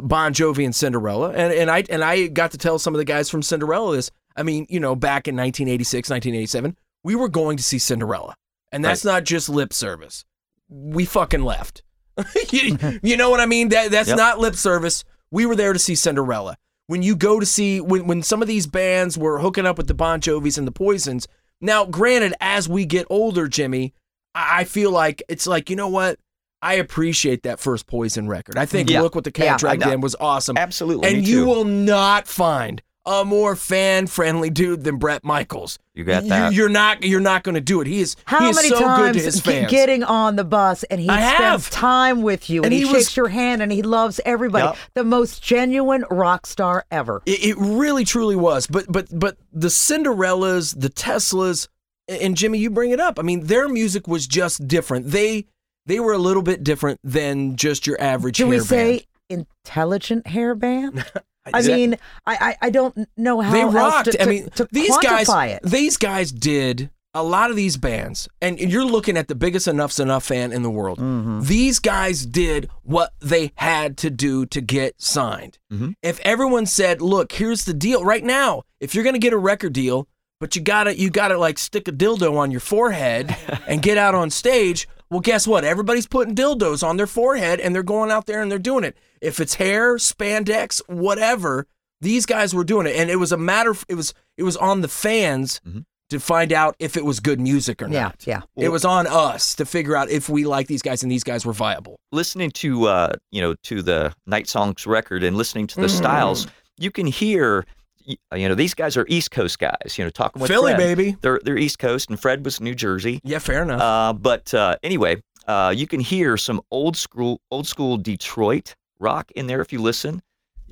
[0.01, 3.05] Bon Jovi and Cinderella, and, and I and I got to tell some of the
[3.05, 4.11] guys from Cinderella this.
[4.35, 8.35] I mean, you know, back in 1986, 1987, we were going to see Cinderella,
[8.71, 10.25] and that's not just lip service.
[10.69, 11.83] We fucking left.
[12.51, 13.69] you, you know what I mean?
[13.69, 14.17] That that's Yep.
[14.17, 15.03] not lip service.
[15.31, 16.57] We were there to see Cinderella.
[16.87, 19.87] When you go to see when when some of these bands were hooking up with
[19.87, 21.27] the Bon Jovis and the Poisons.
[21.61, 23.93] Now, granted, as we get older, Jimmy,
[24.35, 26.19] I I feel like it's like you know what?
[26.61, 28.57] I appreciate that first Poison record.
[28.57, 29.01] I think Yeah.
[29.01, 29.57] look what the cat Yeah.
[29.57, 31.09] dragged in was awesome, Absolutely.
[31.13, 35.77] and you will not find a more fan friendly dude than Bret Michaels.
[35.93, 36.53] You got that.
[36.53, 37.87] You, are not you're not going to do it.
[37.87, 39.69] He is How he is many so times good to his fans.
[39.69, 41.69] getting on the bus and he I spends have.
[41.69, 44.65] time with you and, And he, he shakes your hand and he loves everybody.
[44.65, 44.77] Yep.
[44.93, 47.21] The most genuine rock star ever.
[47.25, 48.67] It, it really truly was.
[48.67, 51.67] But but but the Cinderellas, the Teslas,
[52.07, 53.19] and Jimmy, you bring it up.
[53.19, 55.07] I mean, their music was just different.
[55.07, 55.45] They
[55.85, 58.37] they were a little bit different than just your average.
[58.37, 59.47] Do we hair say band.
[59.65, 61.05] intelligent hair band.
[61.53, 64.11] I mean, I, I I don't know how they else rocked.
[64.11, 65.63] to, I mean, to these guys, quantify it.
[65.63, 69.91] these guys did a lot of these bands, and you're looking at the biggest Enuff
[69.91, 70.97] Z'Nuff fan in the world.
[70.99, 71.41] Mm-hmm.
[71.43, 75.59] These guys did what they had to do to get signed.
[75.71, 75.93] Mhm.
[76.01, 78.63] If everyone said, "Look, here's the deal right now.
[78.79, 80.07] If you're going to get a record deal,
[80.39, 83.35] but you gotta you gotta like stick a dildo on your forehead
[83.67, 85.63] and get out on stage." Well, guess what?
[85.63, 88.97] Everybody's putting dildos on their forehead and they're going out there and they're doing it.
[89.23, 91.65] If it's hair, spandex, whatever,
[92.01, 93.71] these guys were doing it, and it was a matter.
[93.71, 95.85] Of, it was it was on the fans Mhm.
[96.09, 98.23] to find out if it was good music or yeah, not.
[98.27, 98.41] yeah.
[98.55, 98.65] Yeah.
[98.65, 101.45] It was on us to figure out if we like these guys and these guys
[101.45, 101.95] were viable.
[102.11, 105.97] listening to uh, you know to the Night Songs record and listening to the Mm.
[105.97, 107.65] styles, you can hear
[108.05, 109.97] you know these guys are East Coast guys.
[109.97, 110.97] You know, talking with Philly, Fred.
[110.97, 111.15] baby.
[111.21, 113.21] They're they're East Coast, and Fred was New Jersey.
[113.23, 113.79] Yeah, fair enough.
[113.81, 119.31] Uh, but uh, anyway, uh, you can hear some old school old school Detroit rock
[119.35, 120.21] in there if you listen.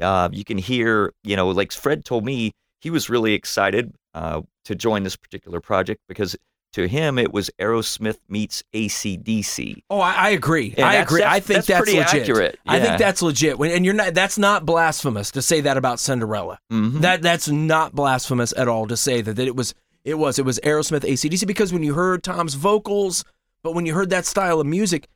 [0.02, 4.42] Uh, you can hear you know like Fred told me he was really excited uh,
[4.66, 6.36] to join this particular project because
[6.74, 9.84] to him it was Aerosmith meets ACDC.
[9.90, 10.74] oh, I, I agree.
[10.78, 11.24] And I that's- agree.
[11.24, 12.22] I think that's that's, pretty legit.
[12.22, 12.60] accurate.
[12.66, 13.60] I think that's legit.
[13.60, 14.14] And you're not.
[14.14, 16.60] That's not blasphemous to say that about Cinderella.
[16.72, 17.02] Mhm.
[17.02, 19.74] That that's not blasphemous at all to say that, that it was
[20.06, 23.24] it was it was Aerosmith ACDC because when you heard Tom's vocals,
[23.64, 25.08] but when you heard that style of music,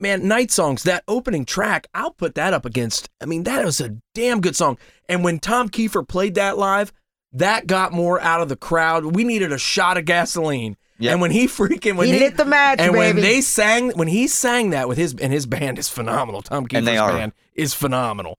[0.00, 3.08] man, Night Songs, that opening track, I'll put that up against.
[3.20, 4.78] I mean, that was a damn good song.
[5.08, 6.92] And when Tom Kiefer played that live,
[7.32, 9.14] that got more out of the crowd.
[9.16, 10.76] We needed a shot of gasoline.
[10.98, 11.12] Yeah.
[11.12, 14.08] And when he freaking when He he, lit the match, and when they sang when
[14.08, 16.42] he sang that with his and his band is phenomenal.
[16.42, 17.12] Tom Kiefer's And they are.
[17.12, 18.38] band is phenomenal.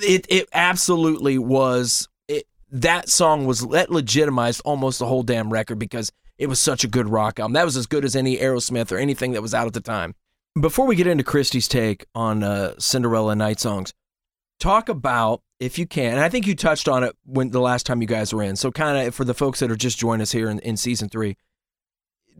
[0.00, 2.08] It it absolutely was.
[2.28, 6.84] It, that song was that legitimized almost the whole damn record because it was such
[6.84, 7.52] a good rock album.
[7.54, 10.14] That was as good as any Aerosmith or anything that was out at the time.
[10.58, 13.92] Before we get into Christy's take on uh, Cinderella Night Songs,
[14.58, 16.12] talk about if you can.
[16.12, 18.56] And I think you touched on it when the last time you guys were in.
[18.56, 21.08] So kind of for the folks that are just joining us here in, in season
[21.08, 21.36] three,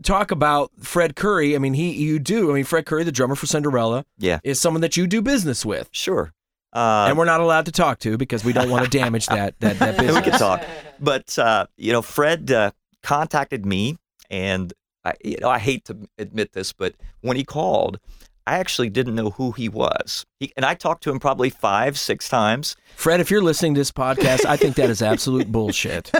[0.03, 1.55] talk about Fred Coury.
[1.55, 2.51] I mean, he you do.
[2.51, 4.39] I mean, Fred Coury, the drummer for Cinderella, Yeah.
[4.43, 6.33] is someone that you do business with, Sure.
[6.73, 9.59] Uh, and we're not allowed to talk to because we don't want to damage that
[9.59, 10.15] that that business.
[10.25, 10.61] we can talk.
[11.01, 12.71] But uh, you know, Fred uh,
[13.03, 13.97] contacted me,
[14.29, 14.71] and
[15.03, 17.99] I, you know, I hate to admit this, but when he called,
[18.47, 20.25] I actually didn't know who he was.
[20.39, 22.75] He, and I talked to him probably five, six times.
[22.95, 26.11] Fred, if you're listening to this podcast, I think that is absolute bullshit.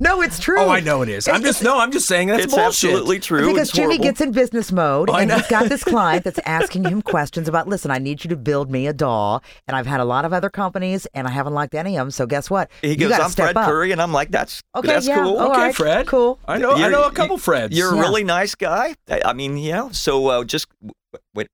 [0.00, 0.58] No, it's true.
[0.58, 1.28] Oh, I know it is.
[1.28, 1.78] I'm just no.
[1.78, 2.66] I'm just saying that's it's bullshit.
[2.90, 3.46] absolutely true.
[3.52, 4.04] Because it's Jimmy horrible.
[4.04, 7.68] gets in business mode I and he's got this client that's asking him questions about,
[7.68, 9.42] listen, I need you to build me a doll.
[9.68, 12.10] And I've had a lot of other companies and I haven't liked any of them.
[12.10, 12.70] So guess what?
[12.80, 13.66] He you goes, I'm step Fred up.
[13.66, 15.38] Coury, and I'm like, that's Okay, that's yeah, cool.
[15.38, 16.06] Okay, right, Fred.
[16.06, 16.38] Cool.
[16.48, 16.70] I know.
[16.72, 17.68] I You're- know a couple Freds.
[17.72, 18.94] You're a really nice guy.
[19.10, 19.90] I, I mean, yeah.
[19.90, 20.92] so uh, just w-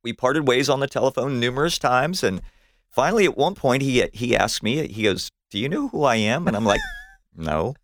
[0.02, 2.40] we parted ways on the telephone numerous times, and
[2.90, 6.16] finally, at one point, he he asked me, he goes, "Do you know who I
[6.16, 6.80] am?" And I'm like,
[7.36, 7.74] "No."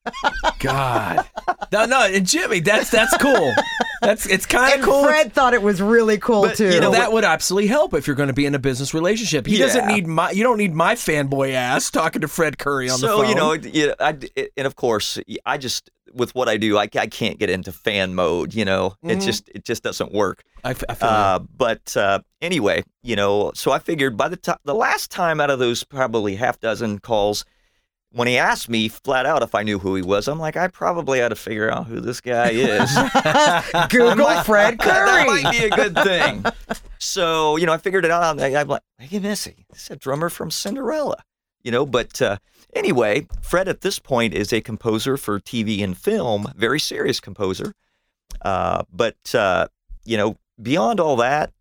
[0.60, 1.26] God.
[1.72, 3.52] No, no, and Jimmy, that's that's cool.
[4.00, 5.04] That's it's kind of cool.
[5.04, 6.70] Fred thought it was really cool But, too.
[6.72, 8.92] you know, well, that would absolutely help if you're going to be in a business
[8.94, 9.46] relationship.
[9.46, 10.30] He doesn't need my.
[10.30, 13.28] You don't need my fanboy ass talking to Fred Coury on the so phone.
[13.28, 16.56] you know, it- you know, I, it- and of course, I just with what I
[16.56, 18.54] do, I, I can't get into fan mode.
[18.54, 19.24] You know, it Mhm.
[19.24, 20.42] just it just doesn't work.
[20.62, 21.08] I, f- I feel.
[21.08, 25.40] Uh, but uh, anyway, you know, so I figured by the time the last time
[25.40, 27.44] out of those probably half dozen calls,
[28.12, 30.68] when he asked me flat out if I knew who he was, I'm like, I
[30.68, 32.88] probably ought to figure out who this guy is.
[33.90, 35.06] Google Fred Coury.
[35.06, 36.44] that might be a good thing.
[36.98, 38.40] so you know, I figured it out.
[38.40, 41.22] I, I'm like, hey, Missy, this is a drummer from Cinderella.
[41.64, 42.36] You know, but uh,
[42.74, 47.74] anyway, Fred at this point is a composer for TV and film, very serious composer.
[48.42, 49.68] Uh, but uh,
[50.04, 51.52] you know, beyond all that,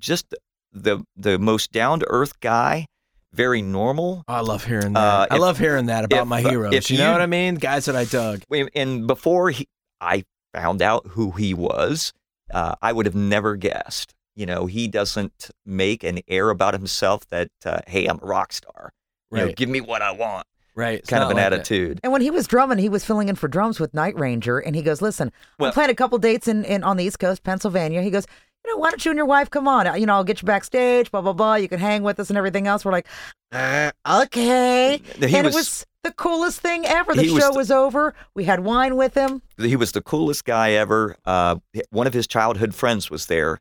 [0.00, 0.34] just
[0.72, 2.86] the the most down to earth guy,
[3.32, 4.22] very normal.
[4.28, 5.00] I love hearing that.
[5.00, 6.74] uh, I if- love hearing that about if, my uh, heroes.
[6.74, 7.56] if you know what I mean?
[7.56, 8.42] Guys that I dug.
[8.74, 9.66] And before he,
[10.00, 12.12] I found out who he was,
[12.52, 14.14] uh, I would have never guessed.
[14.36, 18.52] You know, he doesn't make an air about himself that, uh, hey, I'm a rock
[18.52, 18.92] star.
[19.32, 20.46] You know, give me what I want.
[20.74, 21.00] Right.
[21.00, 21.52] It's kind of an like that.
[21.54, 21.98] attitude.
[22.04, 24.58] And when he was drumming, he was filling in for drums with Night Ranger.
[24.60, 27.18] And he goes, listen, Well- I'm playing a couple dates in, in on the East
[27.18, 28.00] Coast, Pennsylvania.
[28.00, 28.26] He goes,
[28.64, 29.98] you know, why don't you and your wife come on?
[30.00, 31.54] You know, I'll get you backstage, blah, blah, blah.
[31.56, 32.84] You can hang with us and everything else.
[32.84, 33.06] We're like,
[33.52, 33.90] uh,
[34.22, 35.00] okay.
[35.20, 37.12] And was- it was the coolest thing ever.
[37.14, 38.14] The He was show the- was over.
[38.34, 39.42] We had wine with him.
[39.58, 41.16] He was the coolest guy ever.
[41.24, 41.56] Uh,
[41.90, 43.58] one of his childhood friends was there.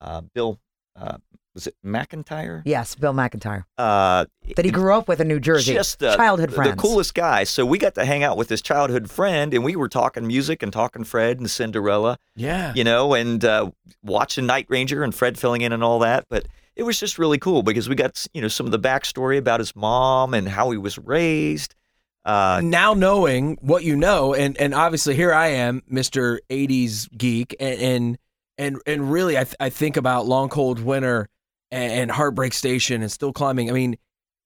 [0.00, 0.60] Uh, Bill,
[0.96, 1.18] uh,
[1.60, 2.62] was it McIntyre?
[2.64, 3.64] Yes, Bill McIntyre.
[3.76, 4.24] Uh,
[4.56, 5.74] That he grew up with in New Jersey.
[5.74, 7.44] just uh, Childhood the coolest guy.
[7.44, 10.62] So we got to hang out with his childhood friend, and we were talking music
[10.62, 12.18] and talking Fred and Cinderella.
[12.34, 12.72] Yeah.
[12.74, 13.70] you know, and uh,
[14.02, 16.24] watching Night Ranger and Fred filling in and all that.
[16.30, 16.46] But
[16.76, 19.60] it was just really cool because we got you know some of the backstory about
[19.60, 21.74] his mom and how he was raised.
[22.24, 27.54] Uh, now knowing what you know, and and obviously here I am, Mister '80s geek,
[27.60, 28.18] and and
[28.58, 31.28] and, and really I th- I think about Long Cold Winter
[31.70, 33.70] and, and Heartbreak Station and Still Climbing.
[33.70, 33.96] I mean,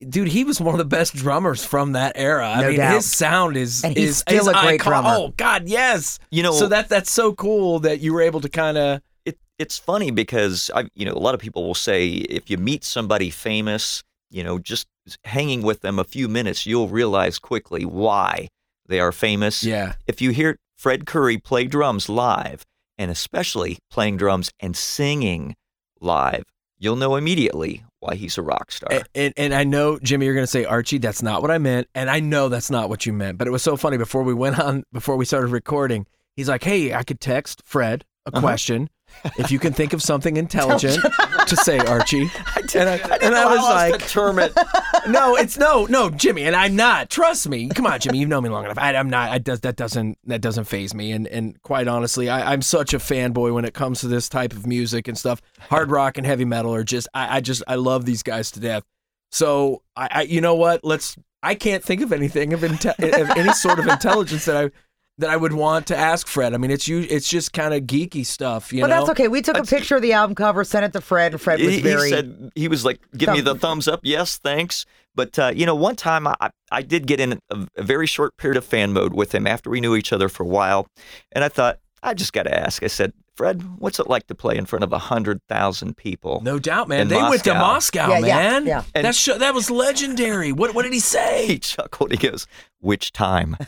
[0.08, 2.48] dude, he was one of the best drummers from that era.
[2.48, 2.94] I No mean, doubt.
[2.96, 5.10] his sound is And he's is still is a great icon- drummer.
[5.16, 6.18] Oh God, yes.
[6.30, 9.38] you know, so that that's so cool that you were able to kind of it,
[9.58, 12.84] it's funny because I, you know, a lot of people will say if you meet
[12.84, 14.86] somebody famous, you know, just
[15.24, 18.48] hanging with them a few minutes, you'll realize quickly why
[18.86, 19.62] they are famous.
[19.64, 19.94] yeah.
[20.06, 22.64] If you hear Fred Coury play drums live,
[22.98, 25.54] and especially playing drums and singing
[26.00, 26.44] live,
[26.84, 28.88] you'll know immediately why he's a rock star.
[28.92, 31.58] And, and, and I know, Jimmy, you're going to say, Archie, that's not what I
[31.58, 31.88] meant.
[31.94, 33.38] And I know that's not what you meant.
[33.38, 36.06] But it was so funny before we went on, before we started recording,
[36.36, 38.40] he's like, hey, I could text Fred a Uh-huh.
[38.40, 38.90] question.
[39.38, 41.02] If you can think of something intelligent
[41.48, 42.22] to say, Archie.
[42.74, 44.52] and I, and I was like, term it.
[45.08, 47.10] no, it's no, no, Jimmy, and I'm not.
[47.10, 47.68] Trust me.
[47.68, 48.18] Come on, Jimmy.
[48.18, 48.78] You've known me long enough.
[48.78, 49.30] I, I'm not.
[49.30, 51.12] I does that doesn't that doesn't phase me.
[51.12, 54.52] And and quite honestly, I, I'm such a fanboy when it comes to this type
[54.52, 55.40] of music and stuff.
[55.60, 57.08] Hard rock and heavy metal are just.
[57.14, 58.84] I, I just I love these guys to death.
[59.30, 60.84] So I, I you know what?
[60.84, 61.16] Let's.
[61.42, 64.70] I can't think of anything of, inte- of any sort of intelligence that I
[65.18, 66.54] that I would want to ask Fred.
[66.54, 67.06] I mean, it's you.
[67.08, 68.72] It's just kind of geeky stuff.
[68.72, 68.98] You But know.
[68.98, 69.28] that's okay.
[69.28, 71.68] We took a picture of the album cover, sent it to Fred, and Fred was
[71.68, 72.10] he, he very.
[72.10, 75.76] said he was like, "Give me the thumbs up, yes, thanks." But uh, you know,
[75.76, 79.14] one time I, I did get in a, a very short period of fan mode
[79.14, 80.86] with him after we knew each other for a while,
[81.32, 82.82] and I thought I just got to ask.
[82.82, 86.40] I said, "Fred, what's it like to play in front of a hundred thousand people?"
[86.44, 87.00] No doubt, man.
[87.02, 88.06] In they went to Moscow.
[88.06, 88.66] Moscow, Yeah, yeah, man.
[88.66, 88.82] yeah.
[88.94, 90.52] And- that show, that was legendary.
[90.52, 91.46] What what did he say?
[91.54, 92.10] He chuckled.
[92.12, 92.46] He goes,
[92.80, 93.56] "Which time?"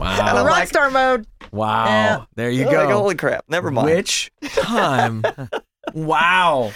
[0.00, 0.44] Wow.
[0.46, 1.26] rock star mode.
[1.50, 1.84] Wow.
[1.86, 2.24] Yeah.
[2.36, 2.98] There you I'm like, go.
[2.98, 3.44] Holy crap!
[3.48, 3.86] Never mind.
[3.86, 5.24] Which time?
[5.94, 6.72] wow.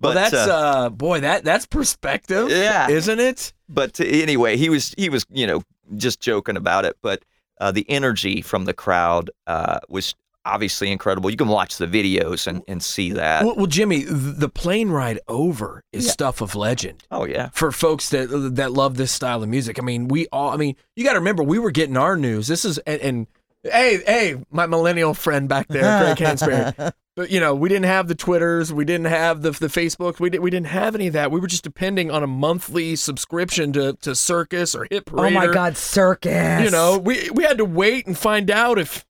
[0.00, 2.88] But, well, that's uh, uh, boy, that that's perspective, Yeah.
[2.88, 3.52] isn't it?
[3.68, 5.62] but anyway, he was he was you know
[5.96, 7.22] just joking about it, but
[7.60, 11.30] uh, the energy from the crowd uh, was obviously incredible.
[11.30, 13.44] You can watch the videos and, and see that.
[13.44, 18.10] Well, well, Jimmy, the plane ride over is stuff of legend oh yeah, for folks
[18.10, 19.78] that that love this style of music.
[19.78, 20.50] I mean, we all.
[20.50, 22.46] I mean, you got to remember, we were getting our news.
[22.46, 23.26] This is and, and
[23.64, 26.92] hey, hey, my millennial friend back there, Greg Hansberry.
[27.16, 30.30] But you know, we didn't have the Twitters, we didn't have the the Facebook, we
[30.30, 31.30] did, we didn't have any of that.
[31.30, 35.46] We were just depending on a monthly subscription to to Circus or Hit Oh my
[35.46, 36.64] God, circus.
[36.64, 39.06] You know, we we had to wait and find out if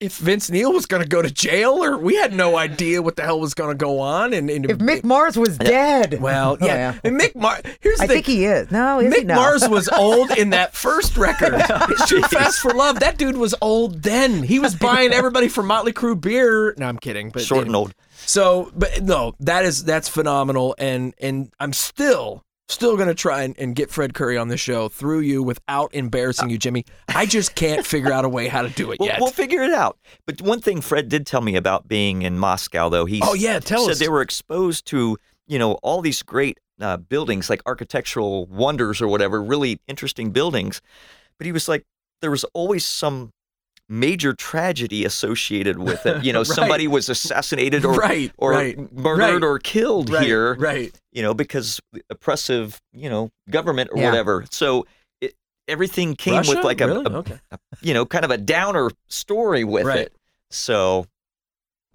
[0.00, 3.16] if Vince Neil was going to go to jail or we had no idea what
[3.16, 4.32] the hell was going to go on.
[4.32, 6.20] And, and if Mick Mars was dead.
[6.20, 7.60] well, Oh, yeah, and Mick Mars.
[7.80, 8.14] Here's the I thing.
[8.16, 8.70] think he is.
[8.70, 9.34] No, is he Mick no?
[9.36, 11.52] Mars was old in that first record.
[12.06, 13.00] Too Fast for Love.
[13.00, 14.42] That dude was old then.
[14.42, 16.74] He was buying everybody from Motley Crue beer.
[16.78, 17.30] No, I'm kidding.
[17.30, 17.94] But short and old.
[18.26, 23.58] So, but no, that is that's phenomenal, and and I'm still still gonna try and,
[23.58, 26.84] and get Fred Coury on the show through you without embarrassing you, Jimmy.
[27.08, 29.20] I just can't figure out a way how to do it We'll, yet.
[29.20, 29.98] we'll figure it out.
[30.26, 33.58] But one thing Fred did tell me about being in Moscow, though, he Oh, yeah,
[33.58, 33.98] tell said us.
[33.98, 39.08] they were exposed to you know all these great uh, buildings, like architectural wonders or
[39.08, 40.80] whatever, really interesting buildings.
[41.38, 41.84] But he was like,
[42.22, 43.32] there was always some
[43.92, 46.24] major tragedy associated with it.
[46.24, 46.46] You know, Right.
[46.46, 49.44] somebody was assassinated or Right, or right, murdered right.
[49.44, 50.54] or killed right, here.
[50.54, 50.94] right?
[51.12, 54.06] you know, because oppressive, you know, government or Yeah.
[54.10, 54.44] whatever.
[54.50, 54.86] So
[55.20, 55.34] it,
[55.66, 56.54] everything came Russia?
[56.54, 57.04] with like a, really?
[57.04, 57.38] a- okay.
[57.82, 59.98] you know, kind of a downer story with Right.
[60.02, 60.12] it.
[60.50, 61.06] So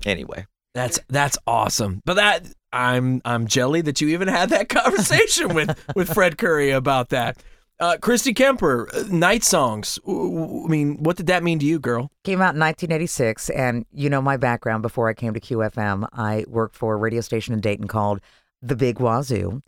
[0.05, 2.01] anyway, That's that's awesome.
[2.05, 6.71] But that I'm I'm jelly that you even had that conversation with with Fred Coury
[6.71, 7.37] about that.
[7.77, 9.99] Uh, Christy Kemper, uh, night songs.
[10.07, 12.09] I mean, what did that mean to you, girl?
[12.23, 16.07] Came out in 1986, and you know my background before I came to QFM.
[16.13, 18.21] I worked for a radio station in Dayton called
[18.61, 19.61] The Big Wazoo,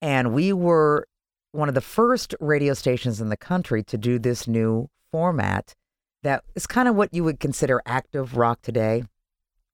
[0.00, 1.06] and we were
[1.52, 5.74] one of the first radio stations in the country to do this new format
[6.22, 9.04] that is kind of what you would consider active rock today,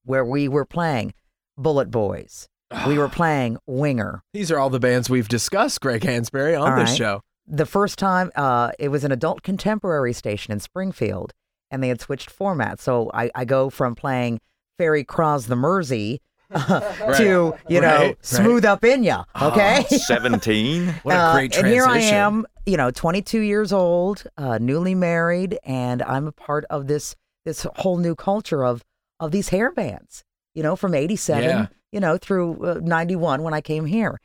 [0.03, 1.13] where we were playing
[1.57, 2.49] Bullet Boys,
[2.85, 4.23] we were playing Winger.
[4.33, 6.97] These are all the bands we've discussed, Greg Hansberry, on All this right.
[6.97, 7.21] show.
[7.47, 11.33] The first time uh, it was an adult contemporary station in Springfield,
[11.71, 12.81] and they had switched formats.
[12.81, 14.39] So I, I go from playing
[14.77, 16.21] Ferry Cross the Mersey
[16.55, 19.25] to you know Right, smooth up in ya.
[19.41, 19.83] Okay.
[19.89, 20.87] seventeen.
[21.03, 24.95] What a Uh, great and here I am, you know, 22 years old, uh, newly
[24.95, 28.83] married, and I'm a part of this this whole new culture of
[29.19, 30.23] of these hair bands.
[30.53, 31.67] You know, from 87, Yeah.
[31.91, 34.19] you know, through uh, 91 when I came here.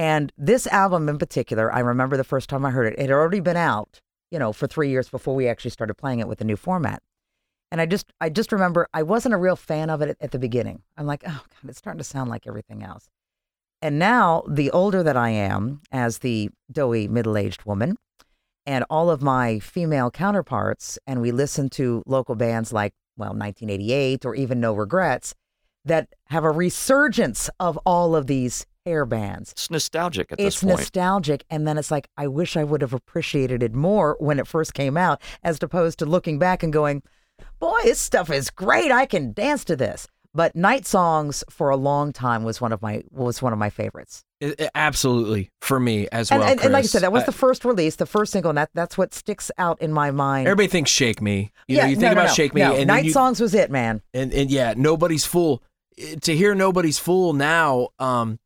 [0.00, 2.98] And this album in particular, I remember the first time I heard it.
[2.98, 6.20] It had already been out, you know, for three years before we actually started playing
[6.20, 7.02] it with the new format.
[7.70, 10.30] And I just, I just remember I wasn't a real fan of it at, at
[10.30, 10.80] the beginning.
[10.96, 13.10] I'm like, oh god, it's starting to sound like everything else.
[13.82, 17.96] And now, the older that I am, as the doughy middle aged woman,
[18.64, 24.24] and all of my female counterparts, and we listen to local bands like, well, 1988
[24.24, 25.34] or even No Regrets,
[25.84, 29.52] that have a resurgence of all of these hair bands.
[29.52, 30.72] It's nostalgic at It's this point.
[30.72, 31.44] It's nostalgic.
[31.50, 34.74] And then it's like, I wish I would have appreciated it more when it first
[34.74, 37.02] came out, as opposed to looking back and going,
[37.58, 38.90] boy, this stuff is great.
[38.90, 40.06] I can dance to this.
[40.32, 43.68] But Night Songs for a long time was one of my was one of my
[43.68, 44.22] favorites.
[44.40, 46.48] I- I- absolutely for me as And, well.
[46.48, 48.58] and, and like I said, that was I- the first release, the first single, and
[48.58, 50.46] that, that's what sticks out in my mind.
[50.46, 52.60] Everybody thinks "Shake Me." You yeah, know, you no, think no, about no, "Shake Me"
[52.60, 52.76] no.
[52.76, 54.02] and Night you, Songs was it, man.
[54.14, 55.64] and and yeah, nobody's fool.
[56.22, 58.38] To hear "Nobody's Fool" now, um,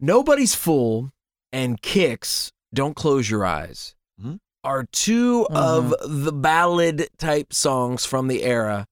[0.00, 1.10] "Nobody's Fool"
[1.52, 4.38] and "Kicks," "Don't Close Your Eyes" Mhm.
[4.64, 8.86] are 2 of the ballad type songs from the era.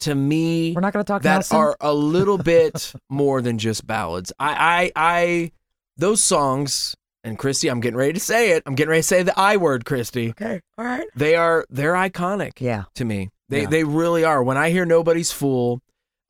[0.00, 1.56] To me, We're not going to talk that Nelson.
[1.56, 4.32] are a little bit more than just ballads.
[4.38, 5.52] I, I, I,
[5.96, 8.62] those songs, and Christy, I'm getting ready to say it.
[8.66, 10.30] I'm getting ready to say the I word, Christy.
[10.30, 11.06] okay, all right.
[11.16, 13.30] They are, they're iconic Yeah, to me.
[13.48, 13.68] They, Yeah.
[13.68, 14.42] they really are.
[14.42, 15.80] When I hear "Nobody's Fool,"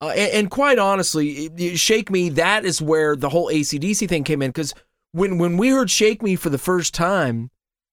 [0.07, 4.09] uh, and, and quite honestly, it- it- "Shake Me," that is where the whole ACDC
[4.09, 4.51] thing came in.
[4.51, 4.75] Because
[5.13, 7.51] when when we heard "Shake Me" for the first time,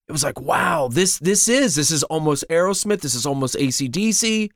[0.08, 3.02] it was like, wow, this this is this is almost Aerosmith.
[3.02, 4.50] This is almost ACDC,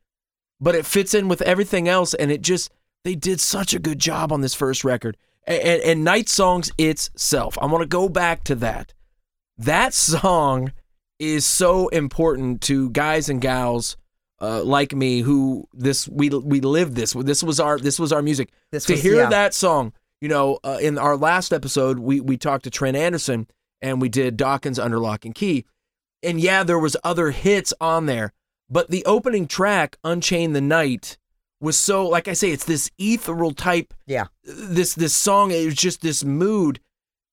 [0.59, 2.71] but it fits in with everything else, and it just
[3.03, 5.15] they did such a good job on this first record.
[5.47, 8.93] And, and, and Night Songs itself, I want to go back to that.
[9.57, 10.71] That song
[11.19, 13.95] is so important to guys and gals
[14.41, 17.13] uh, like me who this we we lived this.
[17.13, 18.51] This was our this was our music.
[18.71, 19.29] This to was- hear yeah.
[19.29, 23.47] that song, you know, uh, in our last episode, we we talked to Trent Anderson
[23.81, 25.65] and we did Dokkens Under Lock and Key,
[26.23, 28.33] and yeah, there was other hits on there,
[28.69, 31.17] but the opening track, Unchain the Night,
[31.61, 33.93] was so like I say, it's this ethereal type.
[34.05, 34.25] yeah.
[34.43, 36.79] This this song it was just this mood.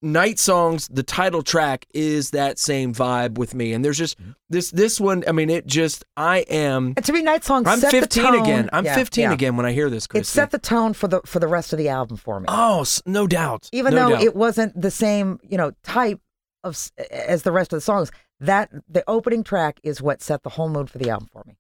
[0.05, 4.31] Night songs, the title track is that same vibe with me, and there's just Mm-hmm.
[4.51, 5.23] this this one.
[5.29, 6.95] I mean, it just I am.
[6.97, 8.43] And to me, Night Songs I'm set 15 the tone.
[8.43, 8.71] again.
[8.73, 9.33] I'm Yeah, 15 yeah.
[9.33, 10.09] again when I hear this.
[10.13, 12.47] It set the tone for the for the rest of the album for me.
[12.49, 13.69] Oh, no doubt.
[13.73, 14.25] Even No though doubt.
[14.25, 16.21] it wasn't the same, you know, type
[16.65, 16.77] of
[17.11, 20.69] as the rest of the songs, that the opening track is what set the whole
[20.69, 21.57] mood for the album for me.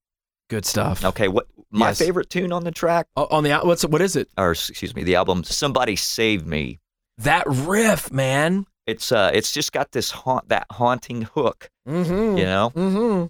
[0.50, 1.04] good stuff.
[1.04, 1.98] Okay, what my Yes.
[2.00, 4.28] favorite tune on the track, O- on the al- what's what is it?
[4.36, 6.80] or excuse me, the album "Somebody Save Me."
[7.18, 8.66] That riff, man.
[8.86, 12.38] It's uh, it's just got this haunt, that haunting hook, Mm-hmm.
[12.38, 12.72] you know.
[12.74, 13.26] Mm-hmm.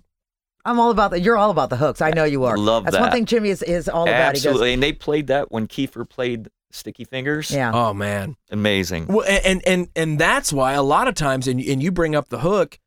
[0.65, 1.21] I'm all about that.
[1.21, 2.01] You're all about the hooks.
[2.01, 2.57] I know you are.
[2.57, 4.15] Love That's one thing Jimmy is, is all about.
[4.15, 7.51] Absolutely, and they played that when Kiefer played Sticky Fingers.
[7.51, 7.73] Yeah.
[7.75, 8.37] Oh man.
[8.51, 9.07] amazing.
[9.09, 12.29] Well, and and and that's why a lot of times, and and you bring up
[12.29, 12.79] the hook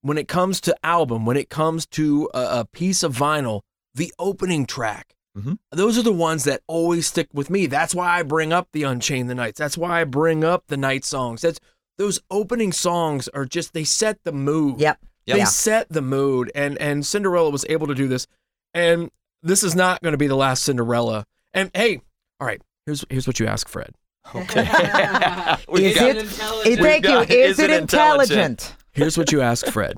[0.00, 3.62] when it comes to album, when it comes to a, a piece of vinyl,
[3.94, 5.14] the opening track.
[5.36, 5.58] Mhm.
[5.72, 7.66] Those are the ones that always stick with me.
[7.66, 9.58] That's why I bring up the Unchained the Knights.
[9.58, 11.42] That's why I bring up the Night songs.
[11.42, 11.58] That's
[11.98, 14.80] those opening songs are just they set the mood.
[14.80, 14.98] Yep.
[15.26, 15.44] They Yeah.
[15.44, 18.26] set the mood, and and Cinderella was able to do this.
[18.74, 19.10] And
[19.42, 21.24] this is not going to be the last Cinderella.
[21.52, 22.00] And hey,
[22.40, 23.94] all right, here's here's what you ask, Fred.
[24.34, 24.64] Okay.
[25.68, 26.16] We Is got- it?
[26.18, 26.78] intelligent?
[26.78, 27.18] Eh, Thank you.
[27.20, 28.30] Is, is it it intelligent?
[28.40, 28.76] intelligent?
[28.92, 29.96] Here's what you ask, Fred.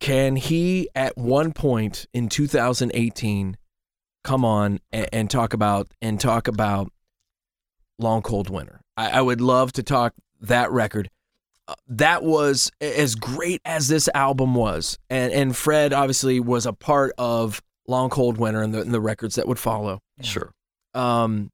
[0.00, 3.56] Can he, at one point in 2018,
[4.24, 6.92] come on and, and talk about and talk about
[7.98, 8.80] Long Cold Winter?
[8.96, 11.10] I, I would love to talk that record.
[11.68, 16.72] Uh, that was as great as this album was, and and Fred obviously was a
[16.72, 20.52] part of Long Cold Winter and the, and the records that would follow Sure.
[20.94, 21.50] um,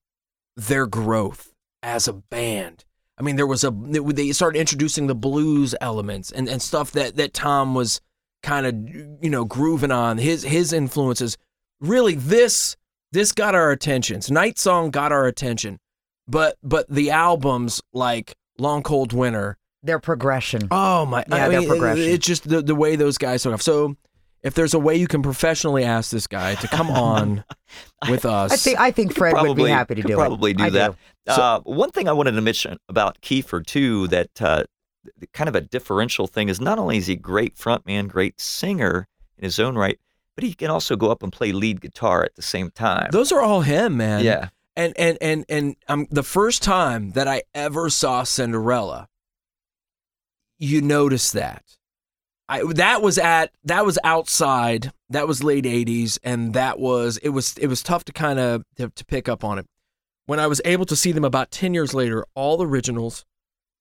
[0.57, 1.53] their growth
[1.83, 2.85] as a band.
[3.19, 7.17] I mean, there was a they started introducing the blues elements and, and stuff that
[7.17, 8.01] that Tom was
[8.43, 11.37] kind of you know grooving on his his influences.
[11.81, 12.77] Really, this
[13.13, 14.31] this got our attentions.
[14.31, 15.79] Night Song got our attention,
[16.27, 19.57] but but the albums like Long Cold Winter.
[19.83, 20.67] Their progression.
[20.71, 21.25] Oh my!
[21.29, 22.05] Yeah, I their progression.
[22.05, 23.63] it- It's just the the way those guys took off.
[23.63, 23.97] So.
[24.43, 27.43] If there's a way you can professionally ask this guy to come on
[28.09, 30.15] with us, I think I think Could Fred would be probably- happy to could do
[30.15, 30.17] it.
[30.19, 30.95] probably do I that.
[31.27, 34.63] uh, one thing I wanted to mention about Kiefer too, that uh,
[35.33, 39.09] kind of a differential thing is not only is he a great frontman, great singer
[39.37, 39.99] in his own right,
[40.37, 43.09] but he can also go up and play lead guitar at the same time.
[43.11, 44.23] those are all him, man.
[44.23, 49.09] yeah, And and and and um, the first time that I ever saw Cinderella,
[50.59, 51.65] you notice that.
[52.49, 54.93] I that was at that was outside.
[55.11, 58.63] That was late '80s, and that was it was it was tough to kind of
[58.77, 59.67] to, to pick up on it.
[60.27, 63.25] When I was able to see them about ten years later, all originals,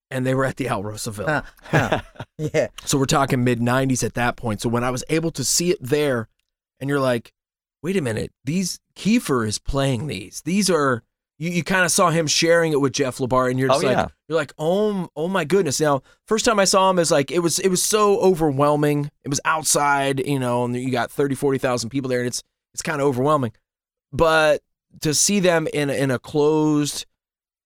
[0.09, 1.43] and they were at the Alrosa Villa.
[1.63, 2.23] Huh, huh.
[2.37, 2.67] yeah.
[2.85, 4.61] So we're talking mid 90s at that point.
[4.61, 6.27] So when I was able to see it there,
[6.85, 7.33] and you're like,
[7.81, 10.41] wait a minute, these Kiefer is playing these.
[10.45, 11.01] These are
[11.39, 13.87] you, you kind of saw him sharing it with Jeff LaBar, and you're just Oh,
[13.87, 14.07] like, yeah.
[14.29, 15.81] you're like, oh, oh my goodness.
[15.81, 19.09] Now, first time I saw him is like, it was, it was so overwhelming.
[19.23, 22.41] It was outside, you know, and you got 30, 40,000 people there, and it's,
[22.73, 23.51] it's kind of overwhelming.
[24.13, 24.61] But
[25.01, 27.05] to see them in, a- in a closed,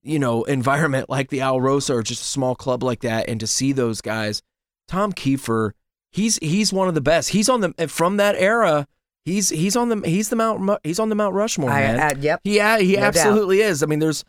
[0.01, 3.39] you know, environment like the Al Rosa or just a small club like that, and
[3.39, 4.41] to see those guys,
[4.88, 5.72] Tom Kiefer,
[6.11, 7.30] he's he's one of the best.
[7.30, 8.88] He's on the from that era.
[9.26, 11.99] He's he's on the he's the Mount he's on the Mount Rushmore, I, man.
[11.99, 12.41] uh, yep.
[12.43, 12.67] he he No
[13.01, 13.03] doubt.
[13.03, 13.84] absolutely is.
[13.84, 14.24] I mean, there's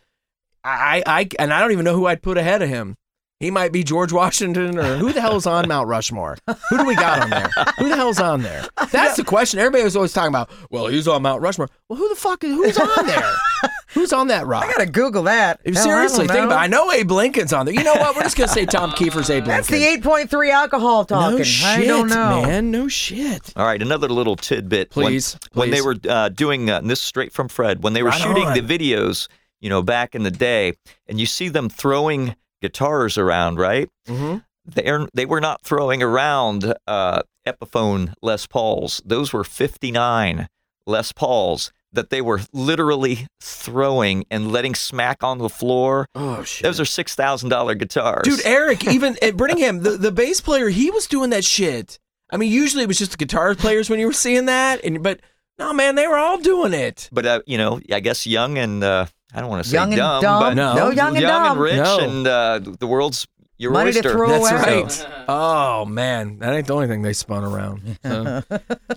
[0.64, 2.96] I I and I don't even know who I'd put ahead of him.
[3.40, 6.36] He might be George Washington or who the hell's on Mount Rushmore?
[6.68, 7.48] Who do we got on there?
[7.78, 8.66] Who the hell's on there?
[8.92, 9.58] That's the question.
[9.58, 10.50] Everybody was always talking about.
[10.70, 11.68] Well, he's on Mount Rushmore.
[11.88, 12.44] Well, who the fuck?
[12.44, 13.32] Is who's on there?
[13.94, 14.64] who's on that rock?
[14.64, 15.58] I gotta Google that.
[15.64, 16.52] Hell, Seriously, think about.
[16.60, 16.64] it.
[16.64, 17.74] I know Abe Lincoln's on there.
[17.74, 18.14] You know what?
[18.14, 19.48] We're just gonna say Tom Kiefer's Abe Lincoln.
[19.48, 21.38] That's the 8.3 alcohol talking.
[21.38, 22.42] No shit, I don't know.
[22.42, 22.70] man.
[22.70, 23.54] No shit.
[23.56, 24.94] All right, another little tidbit.
[24.94, 28.02] When- Please, When, they were uh, doing, uh, and this straight from Fred, when they
[28.02, 28.52] were Right shooting on.
[28.54, 29.28] the videos,
[29.62, 30.74] you know, back in the day,
[31.08, 33.88] and you see them throwing guitars around, right?
[34.08, 34.38] Mm-hmm.
[34.66, 39.02] They're, they were not throwing around uh, Epiphone Les Pauls.
[39.04, 40.48] Those were 59
[40.86, 46.06] Les Pauls that they were literally throwing and letting smack on the floor.
[46.14, 46.62] Oh shit.
[46.62, 48.24] Those are $6,000 guitars.
[48.24, 51.98] Dude, Eric, even at Brittingham, the, the bass player, he was doing that shit.
[52.30, 55.02] I mean, usually it was just the guitar players when you were seeing that, and
[55.02, 55.18] but
[55.58, 57.08] no, man, they were all doing it.
[57.12, 59.92] but, uh, you know, I guess young and, uh, I don't want to say Young
[59.92, 60.40] and dumb, dumb.
[60.42, 60.74] but No.
[60.74, 61.58] No, young and dumb.
[61.58, 61.98] rich No.
[62.00, 63.26] and uh, the world's
[63.58, 64.82] your Money to throw That's away.
[64.82, 65.06] right.
[65.28, 67.98] Oh man, that ain't the only thing they spun around.
[68.04, 68.42] So,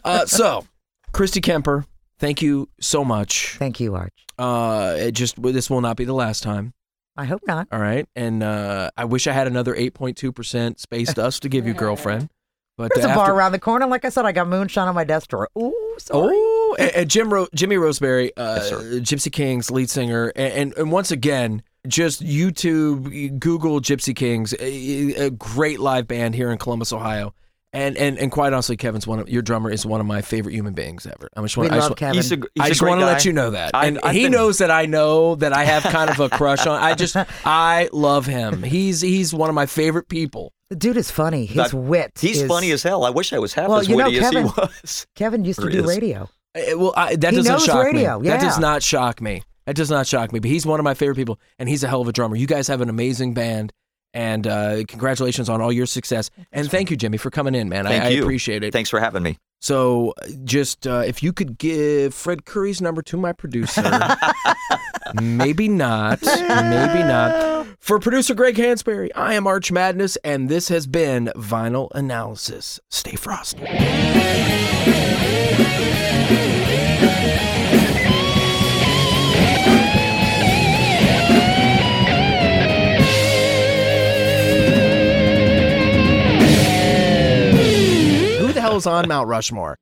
[0.04, 0.66] uh, so
[1.12, 1.86] Christy Kemper,
[2.20, 3.56] thank you so much.
[3.60, 4.14] Thank you, Arch.
[4.40, 6.74] Uh, it just this will not be the last time.
[7.18, 7.68] I hope not.
[7.72, 11.44] All right, and uh, I wish I had another eight point two percent space dust
[11.44, 12.30] to give you, girlfriend.
[12.76, 13.86] But There's uh, a bar around the corner.
[13.86, 15.48] Like I said, I got moonshine on my desk drawer.
[15.56, 16.34] Ooh, sorry.
[16.36, 18.72] Oh, and, and Jim Ro- Jimmy Roseberry, uh, Yes.
[18.72, 25.26] Gypsy Kings lead singer, and, and and once again, just YouTube, Google Gypsy Kings, a,
[25.26, 27.34] a great live band here in Columbus, Ohio.
[27.76, 30.54] And, and and quite honestly, Kevin's one of your drummer is one of my favorite
[30.54, 31.28] human beings ever.
[31.36, 32.16] I just we want, I just want- Kevin.
[32.18, 34.14] He's a, he's I a just want to let you know that, I- and I've
[34.14, 36.80] he been- knows that I know that I have kind of a crush on.
[36.80, 38.62] I just I love him.
[38.62, 40.54] He's he's one of my favorite people.
[40.70, 41.48] the dude is funny.
[41.48, 42.12] His That- wit.
[42.22, 43.06] He's is- funny as hell.
[43.06, 45.08] I wish I was half Well, as you know, witty as Kevin- he was.
[45.16, 45.86] Kevin used to do is.
[45.88, 46.30] radio.
[46.56, 48.28] Uh, Well, I, that He doesn't knows shock radio, me.
[48.30, 49.44] That does not shock me.
[49.66, 50.40] That does not shock me.
[50.40, 52.36] But he's one of my favorite people, and he's a hell of a drummer.
[52.36, 53.72] You guys have an amazing band,
[54.14, 56.30] and uh, congratulations on all your success.
[56.52, 57.86] And thank you, Jimmy, for coming in, man.
[57.86, 58.24] Thank I, I you.
[58.24, 58.74] appreciate it.
[58.74, 59.38] Thanks for having me.
[59.62, 63.82] So, uh, just uh, if you could give Fred Coury's number to my producer,
[65.22, 67.66] maybe not, maybe not.
[67.80, 72.82] For producer Greg Hansberry, I am Arch Madness, and this has been Vinyl Analysis.
[72.90, 73.64] Stay frosty.
[88.74, 89.78] On Mount Rushmore?